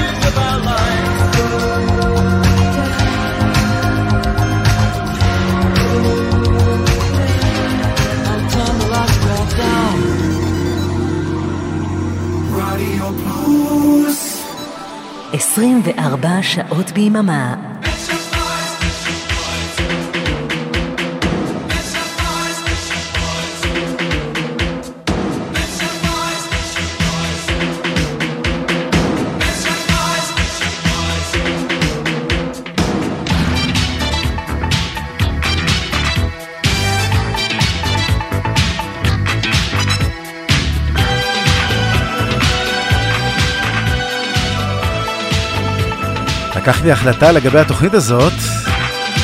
לקחתי 46.66 46.92
החלטה 46.92 47.32
לגבי 47.32 47.60
התוכנית 47.60 47.94
הזאת, 47.94 48.34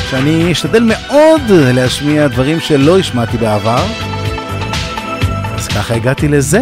שאני 0.09 0.51
אשתדל 0.51 0.83
מאוד 0.83 1.41
להשמיע 1.49 2.27
דברים 2.27 2.59
שלא 2.59 2.99
השמעתי 2.99 3.37
בעבר, 3.37 3.83
אז 5.57 5.67
ככה 5.67 5.93
הגעתי 5.93 6.27
לזה. 6.27 6.59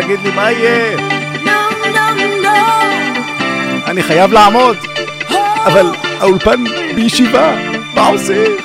תגיד 0.00 0.20
לי 0.24 0.30
מה 0.30 0.52
יהיה? 0.52 0.96
No, 1.44 1.48
no, 1.84 2.44
no. 2.44 2.56
אני 3.86 4.02
חייב 4.02 4.32
לעמוד, 4.32 4.76
oh. 5.28 5.34
אבל 5.66 5.86
האולפן 6.20 6.64
בישיבה, 6.94 7.56
מה 7.94 8.06
עושים? 8.06 8.56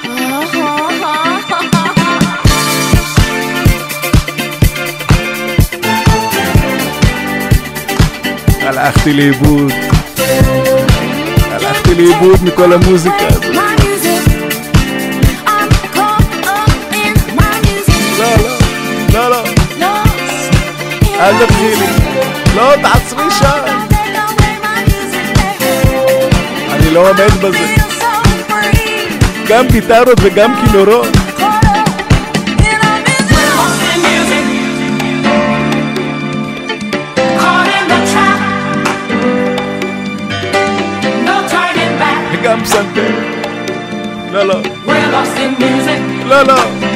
הלכתי 8.62 9.14
לאיבוד, 9.14 9.72
הלכתי 11.52 11.96
לאיבוד 11.96 12.44
מכל 12.44 12.74
המוזיקה 12.74 13.28
הזאת. 13.28 13.51
אל 21.22 21.46
תתחילי. 21.46 21.86
לא, 22.56 22.74
תעצרי 22.82 23.32
שם. 23.32 23.78
אני 26.70 26.92
לא 26.94 27.10
עומד 27.10 27.32
בזה. 27.42 27.76
גם 29.48 29.68
גיטרות 29.68 30.20
וגם 30.22 30.56
כינורות. 30.56 31.08
וגם 42.34 42.64
פסנתר. 42.64 43.16
לא, 44.32 44.44
לא. 44.44 44.62
לא, 46.26 46.44
לא. 46.44 46.91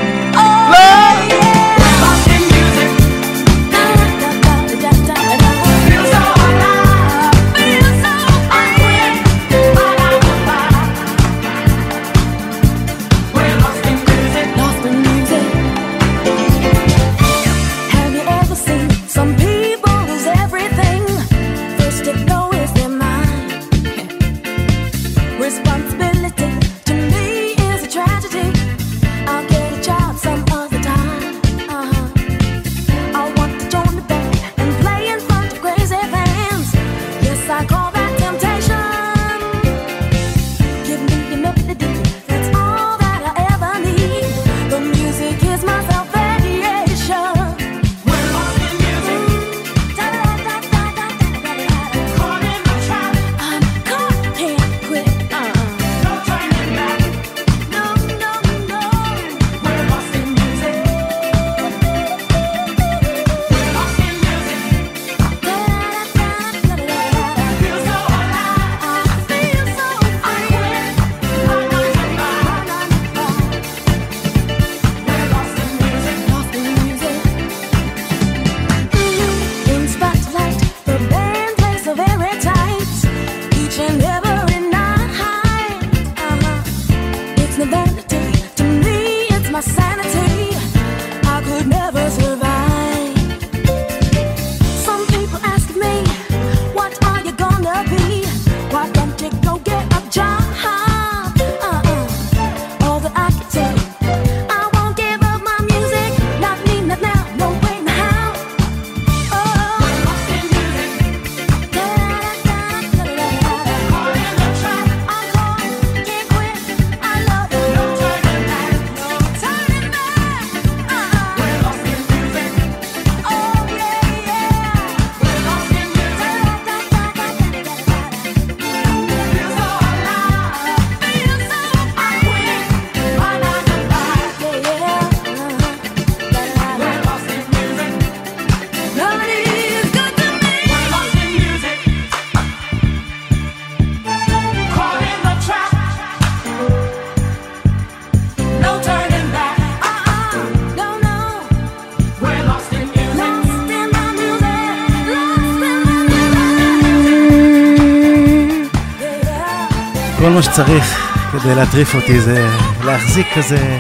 מה 160.36 160.44
שצריך 160.44 161.14
כדי 161.32 161.56
להטריף 161.56 161.96
אותי 161.96 162.22
זה 162.22 162.50
להחזיק 162.86 163.28
כזה 163.36 163.80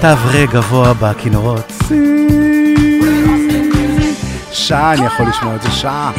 תו 0.00 0.08
רה 0.24 0.46
גבוה 0.46 0.94
בכינורות. 0.94 1.72
שעה 4.52 4.92
אני 4.92 5.06
יכול 5.06 5.26
לשמוע 5.26 5.54
את 5.54 5.62
זה, 5.62 5.70
שעה. 5.70 6.10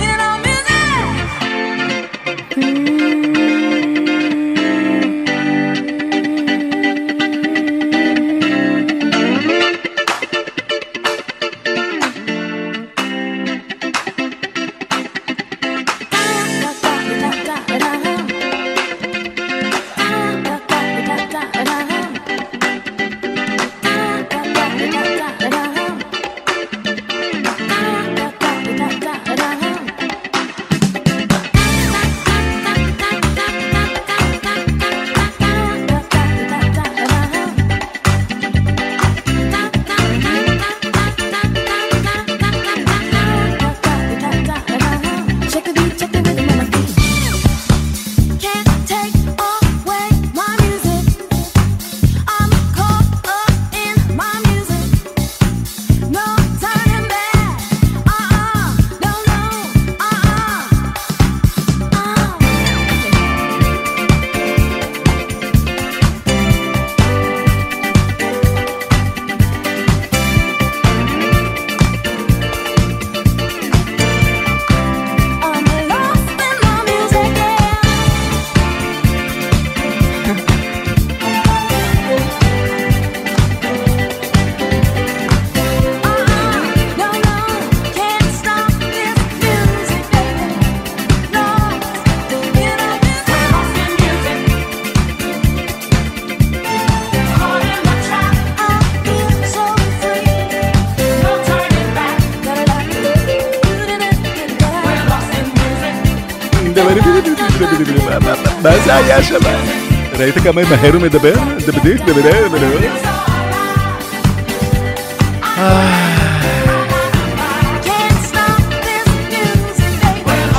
ראית 110.31 110.43
כמה 110.43 110.61
מהר 110.69 110.93
הוא 110.93 111.01
מדבר? 111.01 111.33
דבדיק, 111.67 112.01
דבדיק, 112.01 112.35
דבדיק. 112.51 112.91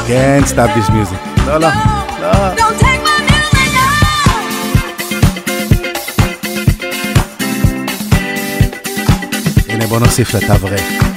Can't 0.06 0.48
stop 0.48 0.70
this 0.76 0.90
music. 0.90 1.46
לא, 1.46 1.58
לא. 1.60 1.68
לא. 2.20 2.32
הנה 9.68 9.86
בוא 9.86 9.98
נוסיף 9.98 10.34
לתו 10.34 10.66
ריק. 10.66 11.11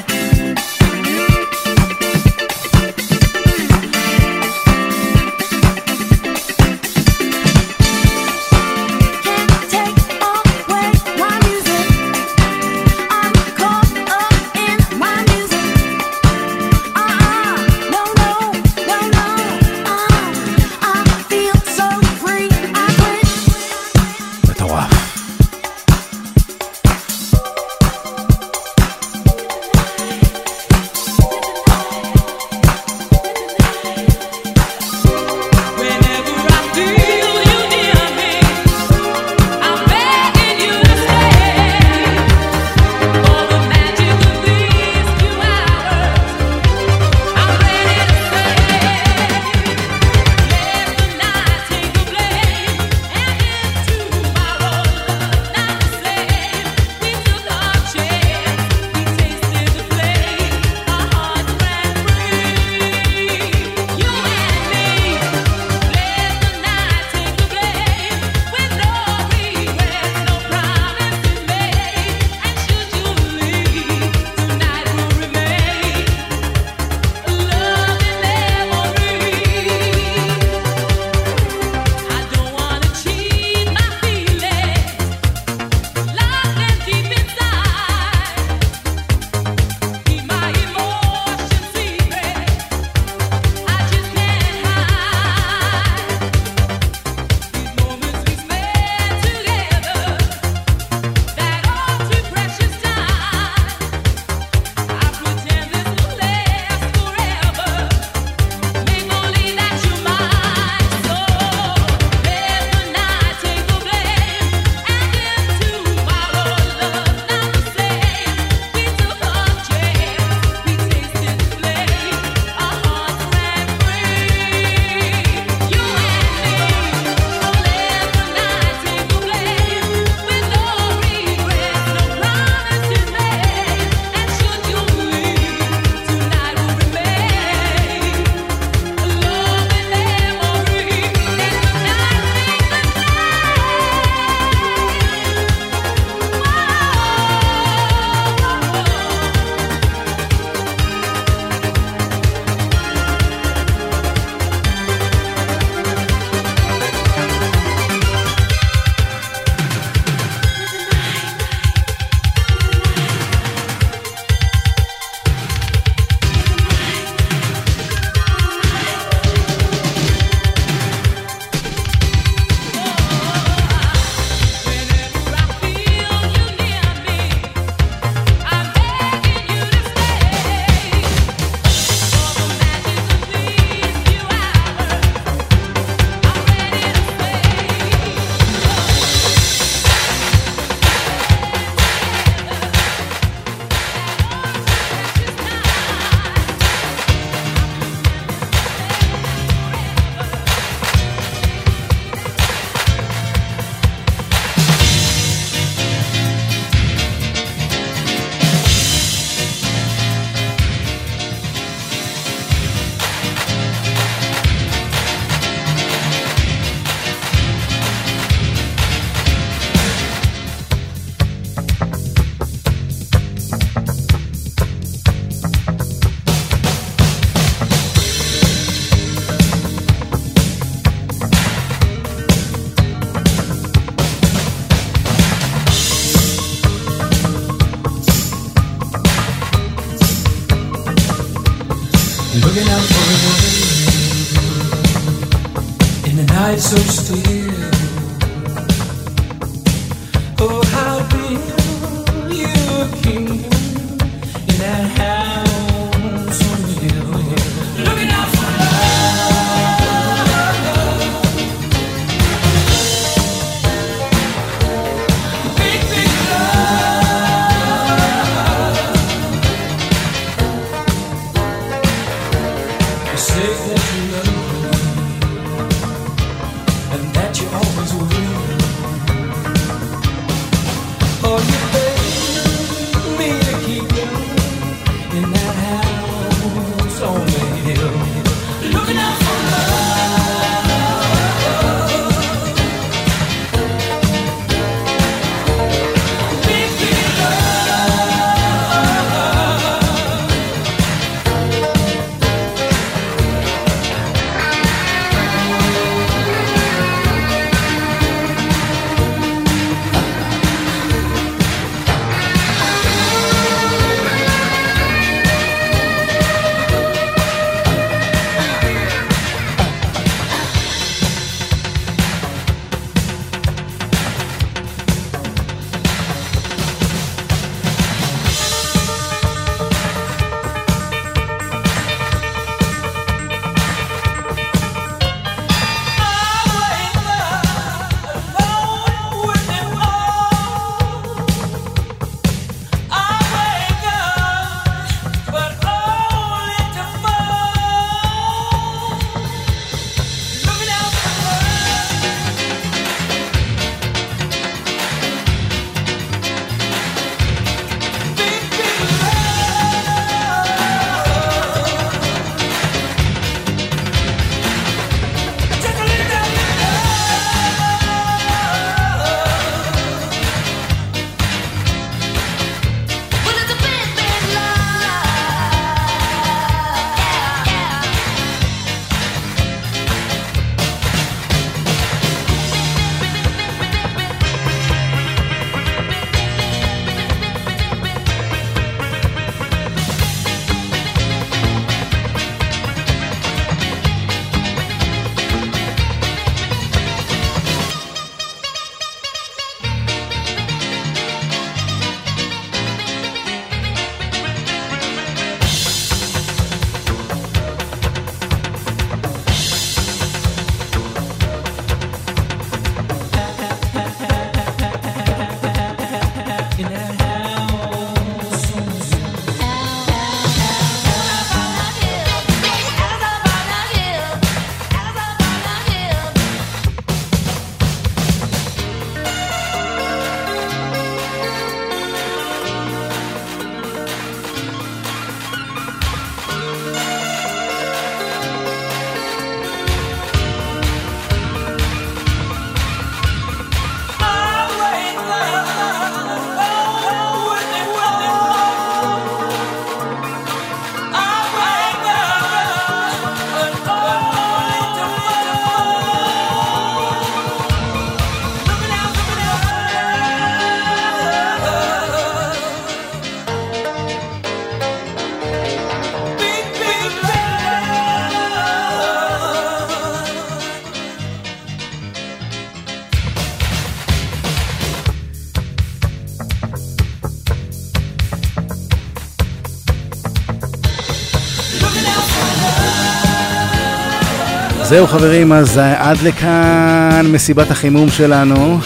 זהו 484.76 484.88
חברים, 484.88 485.32
אז 485.32 485.58
אה, 485.58 485.90
עד 485.90 485.98
לכאן 486.02 487.06
מסיבת 487.12 487.52
החימום 487.52 487.90
שלנו. 487.90 488.60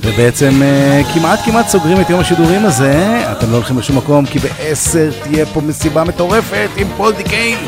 ובעצם 0.00 0.62
אה, 0.62 1.02
כמעט 1.14 1.38
כמעט 1.44 1.68
סוגרים 1.68 2.00
את 2.00 2.10
יום 2.10 2.20
השידורים 2.20 2.64
הזה. 2.64 3.22
אתם 3.32 3.50
לא 3.50 3.56
הולכים 3.56 3.78
לשום 3.78 3.96
מקום, 3.96 4.26
כי 4.26 4.38
בעשר 4.38 5.10
תהיה 5.22 5.46
פה 5.46 5.60
מסיבה 5.60 6.04
מטורפת 6.04 6.68
עם 6.76 6.88
פול 6.96 7.12
דיקיין. 7.12 7.58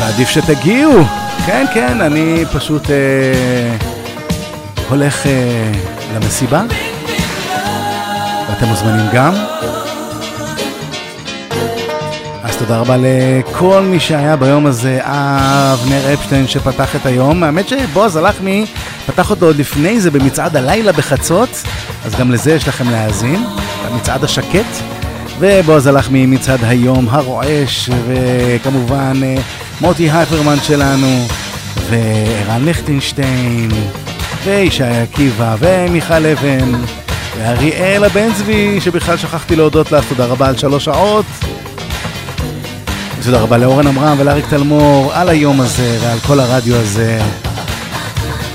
ועדיף 0.00 0.28
שתגיעו. 0.28 1.04
כן, 1.46 1.66
כן, 1.74 2.00
אני 2.00 2.44
פשוט 2.52 2.90
אה, 2.90 3.76
הולך 4.88 5.26
אה, 5.26 5.72
למסיבה. 6.14 6.62
ואתם 8.48 8.66
מוזמנים 8.66 9.06
גם. 9.12 9.49
תודה 12.70 12.80
רבה 12.80 12.96
לכל 12.98 13.82
מי 13.82 14.00
שהיה 14.00 14.36
ביום 14.36 14.66
הזה, 14.66 15.00
אבנר 15.02 16.14
אפשטיין 16.14 16.46
שפתח 16.46 16.96
את 16.96 17.06
היום. 17.06 17.42
האמת 17.42 17.68
שבועז 17.68 18.16
הלחמי 18.16 18.66
פתח 19.06 19.30
אותו 19.30 19.46
עוד 19.46 19.56
לפני 19.56 20.00
זה 20.00 20.10
במצעד 20.10 20.56
הלילה 20.56 20.92
בחצות, 20.92 21.48
אז 22.04 22.14
גם 22.14 22.30
לזה 22.30 22.52
יש 22.52 22.68
לכם 22.68 22.90
להאזין, 22.90 23.44
המצעד 23.84 24.24
השקט. 24.24 24.82
ובועז 25.38 25.86
הלחמי 25.86 26.26
מצעד 26.26 26.58
היום 26.62 27.08
הרועש, 27.10 27.90
וכמובן 28.06 29.20
אה, 29.22 29.36
מוטי 29.80 30.10
הייפרמן 30.10 30.60
שלנו, 30.62 31.26
וערן 31.90 32.64
ליכטנשטיין, 32.64 33.70
וישי 34.44 34.84
עקיבא, 34.84 35.56
ומיכל 35.58 36.26
אבן, 36.26 36.72
ואריאלה 37.38 38.08
בן 38.08 38.32
צבי, 38.32 38.80
שבכלל 38.80 39.16
שכחתי 39.16 39.56
להודות 39.56 39.92
לך, 39.92 40.04
תודה 40.08 40.26
רבה 40.26 40.48
על 40.48 40.56
שלוש 40.56 40.84
שעות. 40.84 41.26
תודה 43.24 43.40
רבה 43.40 43.58
לאורן 43.58 43.86
עמרם 43.86 44.16
ולאריק 44.20 44.44
תלמור 44.48 45.12
על 45.14 45.28
היום 45.28 45.60
הזה 45.60 45.98
ועל 46.00 46.18
כל 46.18 46.40
הרדיו 46.40 46.76
הזה. 46.76 47.20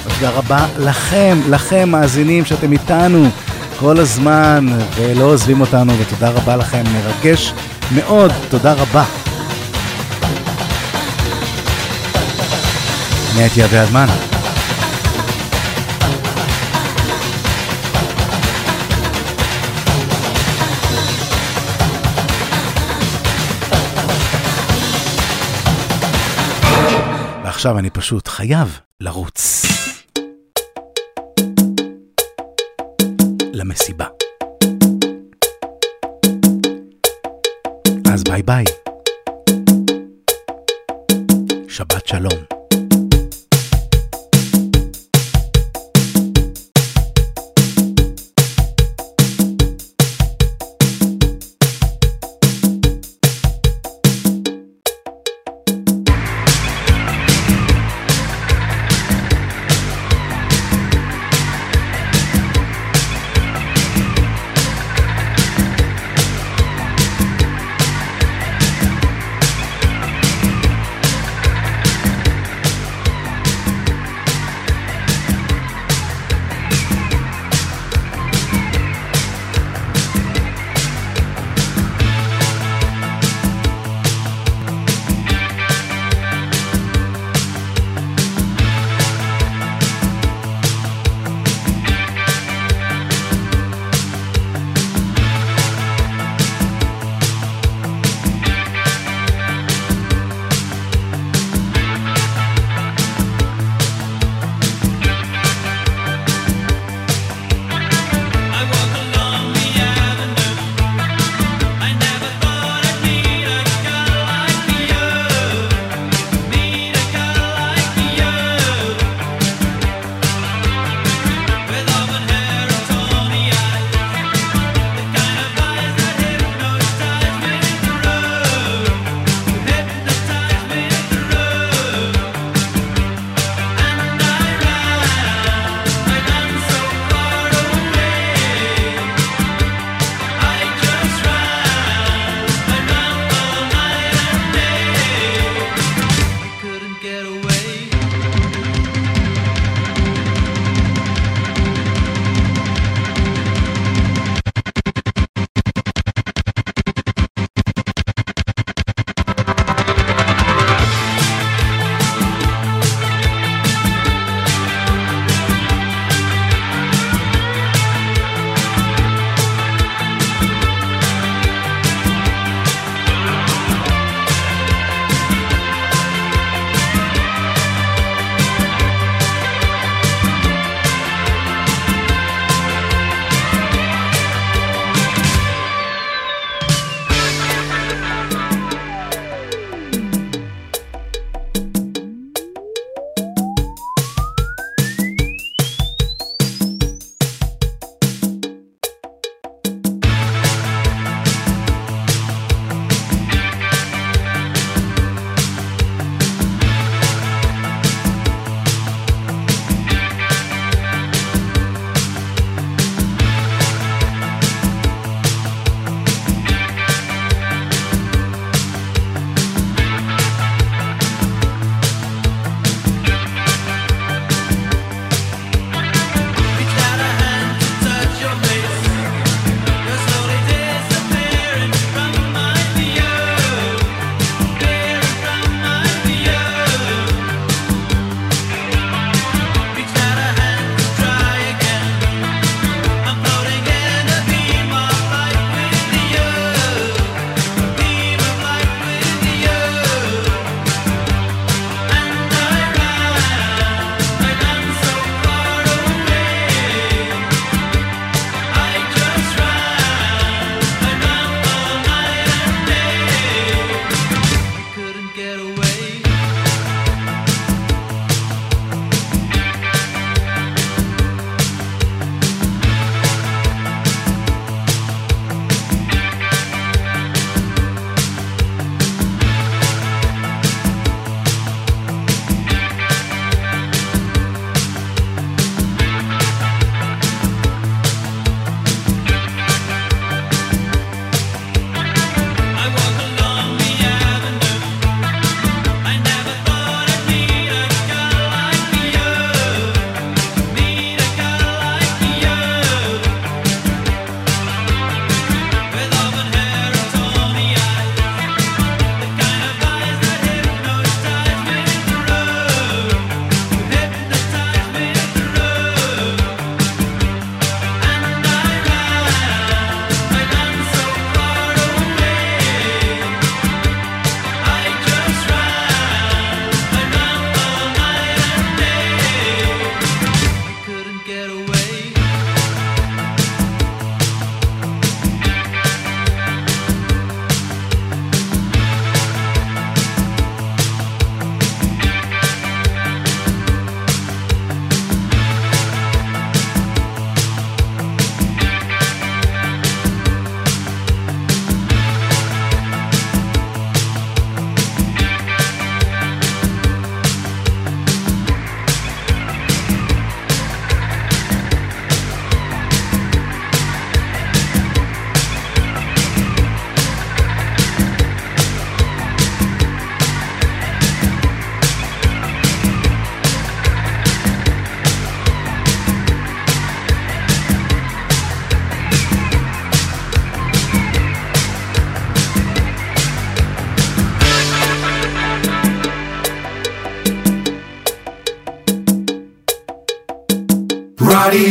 תודה 0.04 0.30
רבה 0.30 0.66
לכם, 0.80 1.40
לכם 1.50 1.90
מאזינים 1.90 2.46
שאתם 2.46 2.72
איתנו 2.72 3.30
כל 3.80 4.00
הזמן 4.00 4.68
ולא 4.96 5.24
עוזבים 5.24 5.62
אותנו, 5.62 5.94
ותודה 6.00 6.30
רבה 6.30 6.56
לכם, 6.56 6.84
מרגש 6.94 7.54
מאוד, 7.96 8.32
תודה 8.50 8.74
רבה. 8.74 9.04
אני 13.34 13.44
הייתי 13.44 13.64
אביעד 13.64 13.92
מן. 13.92 14.35
ועכשיו 27.66 27.80
אני 27.80 27.90
פשוט 27.90 28.28
חייב 28.28 28.80
לרוץ. 29.02 29.66
למסיבה. 33.54 34.15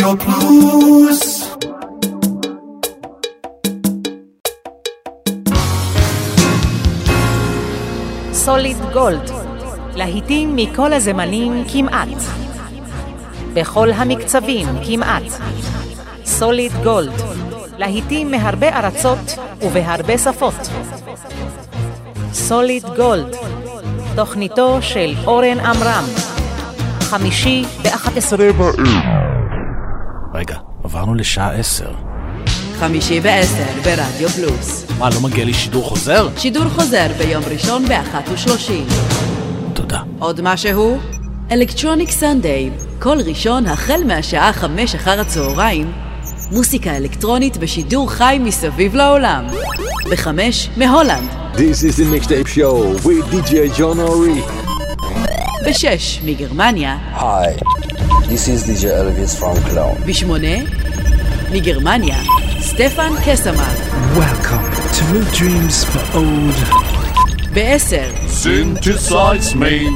רדיו 0.04 0.18
פלוס 0.18 1.56
סוליד 8.32 8.76
גולד, 8.92 9.30
להיטים 9.94 10.56
מכל 10.56 10.92
הזמנים 10.92 11.64
כמעט. 11.72 12.08
בכל 13.54 13.90
המקצבים 13.90 14.66
כמעט. 14.86 15.22
סוליד 16.24 16.72
גולד, 16.82 17.22
להיטים 17.78 18.30
מהרבה 18.30 18.68
ארצות 18.78 19.38
ובהרבה 19.62 20.18
שפות. 20.18 20.68
סוליד 22.32 22.84
גולד, 22.96 23.36
תוכניתו 24.16 24.78
של 24.82 25.14
אורן 25.26 25.60
עמרם, 25.60 26.04
חמישי 27.00 27.64
ב-11 27.82 28.36
בערב. 28.36 29.23
עברנו 31.04 31.18
לשעה 31.18 31.52
עשר. 31.52 31.90
חמישי 32.78 33.20
בעשר 33.20 33.66
ברדיו 33.84 34.28
פלוס. 34.28 34.84
מה, 34.98 35.10
לא 35.10 35.20
מגיע 35.20 35.44
לי 35.44 35.54
שידור 35.54 35.84
חוזר? 35.84 36.28
שידור 36.36 36.64
חוזר 36.64 37.06
ביום 37.18 37.42
ראשון 37.50 37.88
באחת 37.88 38.28
ושלושים. 38.32 38.86
תודה. 39.74 40.00
עוד 40.18 40.40
משהו? 40.42 40.98
אלקטרוניק 41.52 42.10
סנדיי, 42.10 42.70
כל 42.98 43.16
ראשון 43.26 43.66
החל 43.66 44.00
מהשעה 44.06 44.52
חמש 44.52 44.94
אחר 44.94 45.20
הצהריים, 45.20 45.92
מוסיקה 46.52 46.96
אלקטרונית 46.96 47.56
בשידור 47.56 48.10
חי 48.10 48.38
מסביב 48.40 48.94
לעולם. 48.94 49.46
בחמש 50.10 50.68
מהולנד. 50.76 51.28
This 51.54 51.82
is 51.82 51.96
the 51.96 52.04
mixtape 52.14 52.48
show 52.48 53.06
with 53.06 53.24
DJ 53.32 53.78
John 53.78 53.98
Ori. 54.08 54.40
בשש 55.68 56.20
מגרמניה. 56.24 56.96
Hi, 57.16 57.60
this 58.22 58.48
is 58.48 58.66
DJ 58.68 58.84
Elvis 58.84 59.40
from 59.40 59.70
Cologne. 59.70 60.06
בשמונה 60.06 60.83
מגרמניה. 61.53 62.17
סטפן 62.59 63.13
קסמן. 63.25 63.73
Welcome 64.17 64.65
to 64.95 65.01
New 65.13 65.25
Dreams 65.37 65.83
for 65.83 66.17
Old. 66.17 66.89
בעשר 67.53 68.09
Synthesize 68.27 69.55
me 69.55 69.89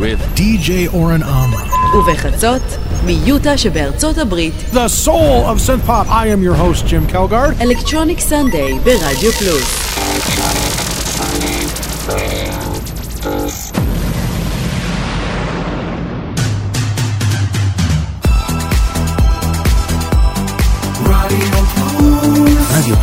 with 0.00 0.20
DJ 0.36 0.88
Oren 0.92 1.22
Amram. 1.22 1.96
ובחצות 1.96 2.62
מיוטה 3.06 3.58
שבארצות 3.58 4.18
הברית. 4.18 4.54
The 4.72 5.06
soul 5.06 5.44
of 5.44 5.60
synth 5.66 5.86
pop. 5.86 6.06
I 6.08 6.26
am 6.26 6.42
your 6.42 6.54
host, 6.54 6.86
Jim 6.86 7.14
Kelgard. 7.14 7.62
אלקטרוניק 7.62 8.20
סנדיי 8.20 8.78
ברדיו 8.78 9.32
פלוס. 9.32 9.83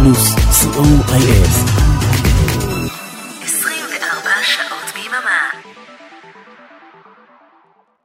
פלוס, 0.02 0.34
co.il 0.34 1.91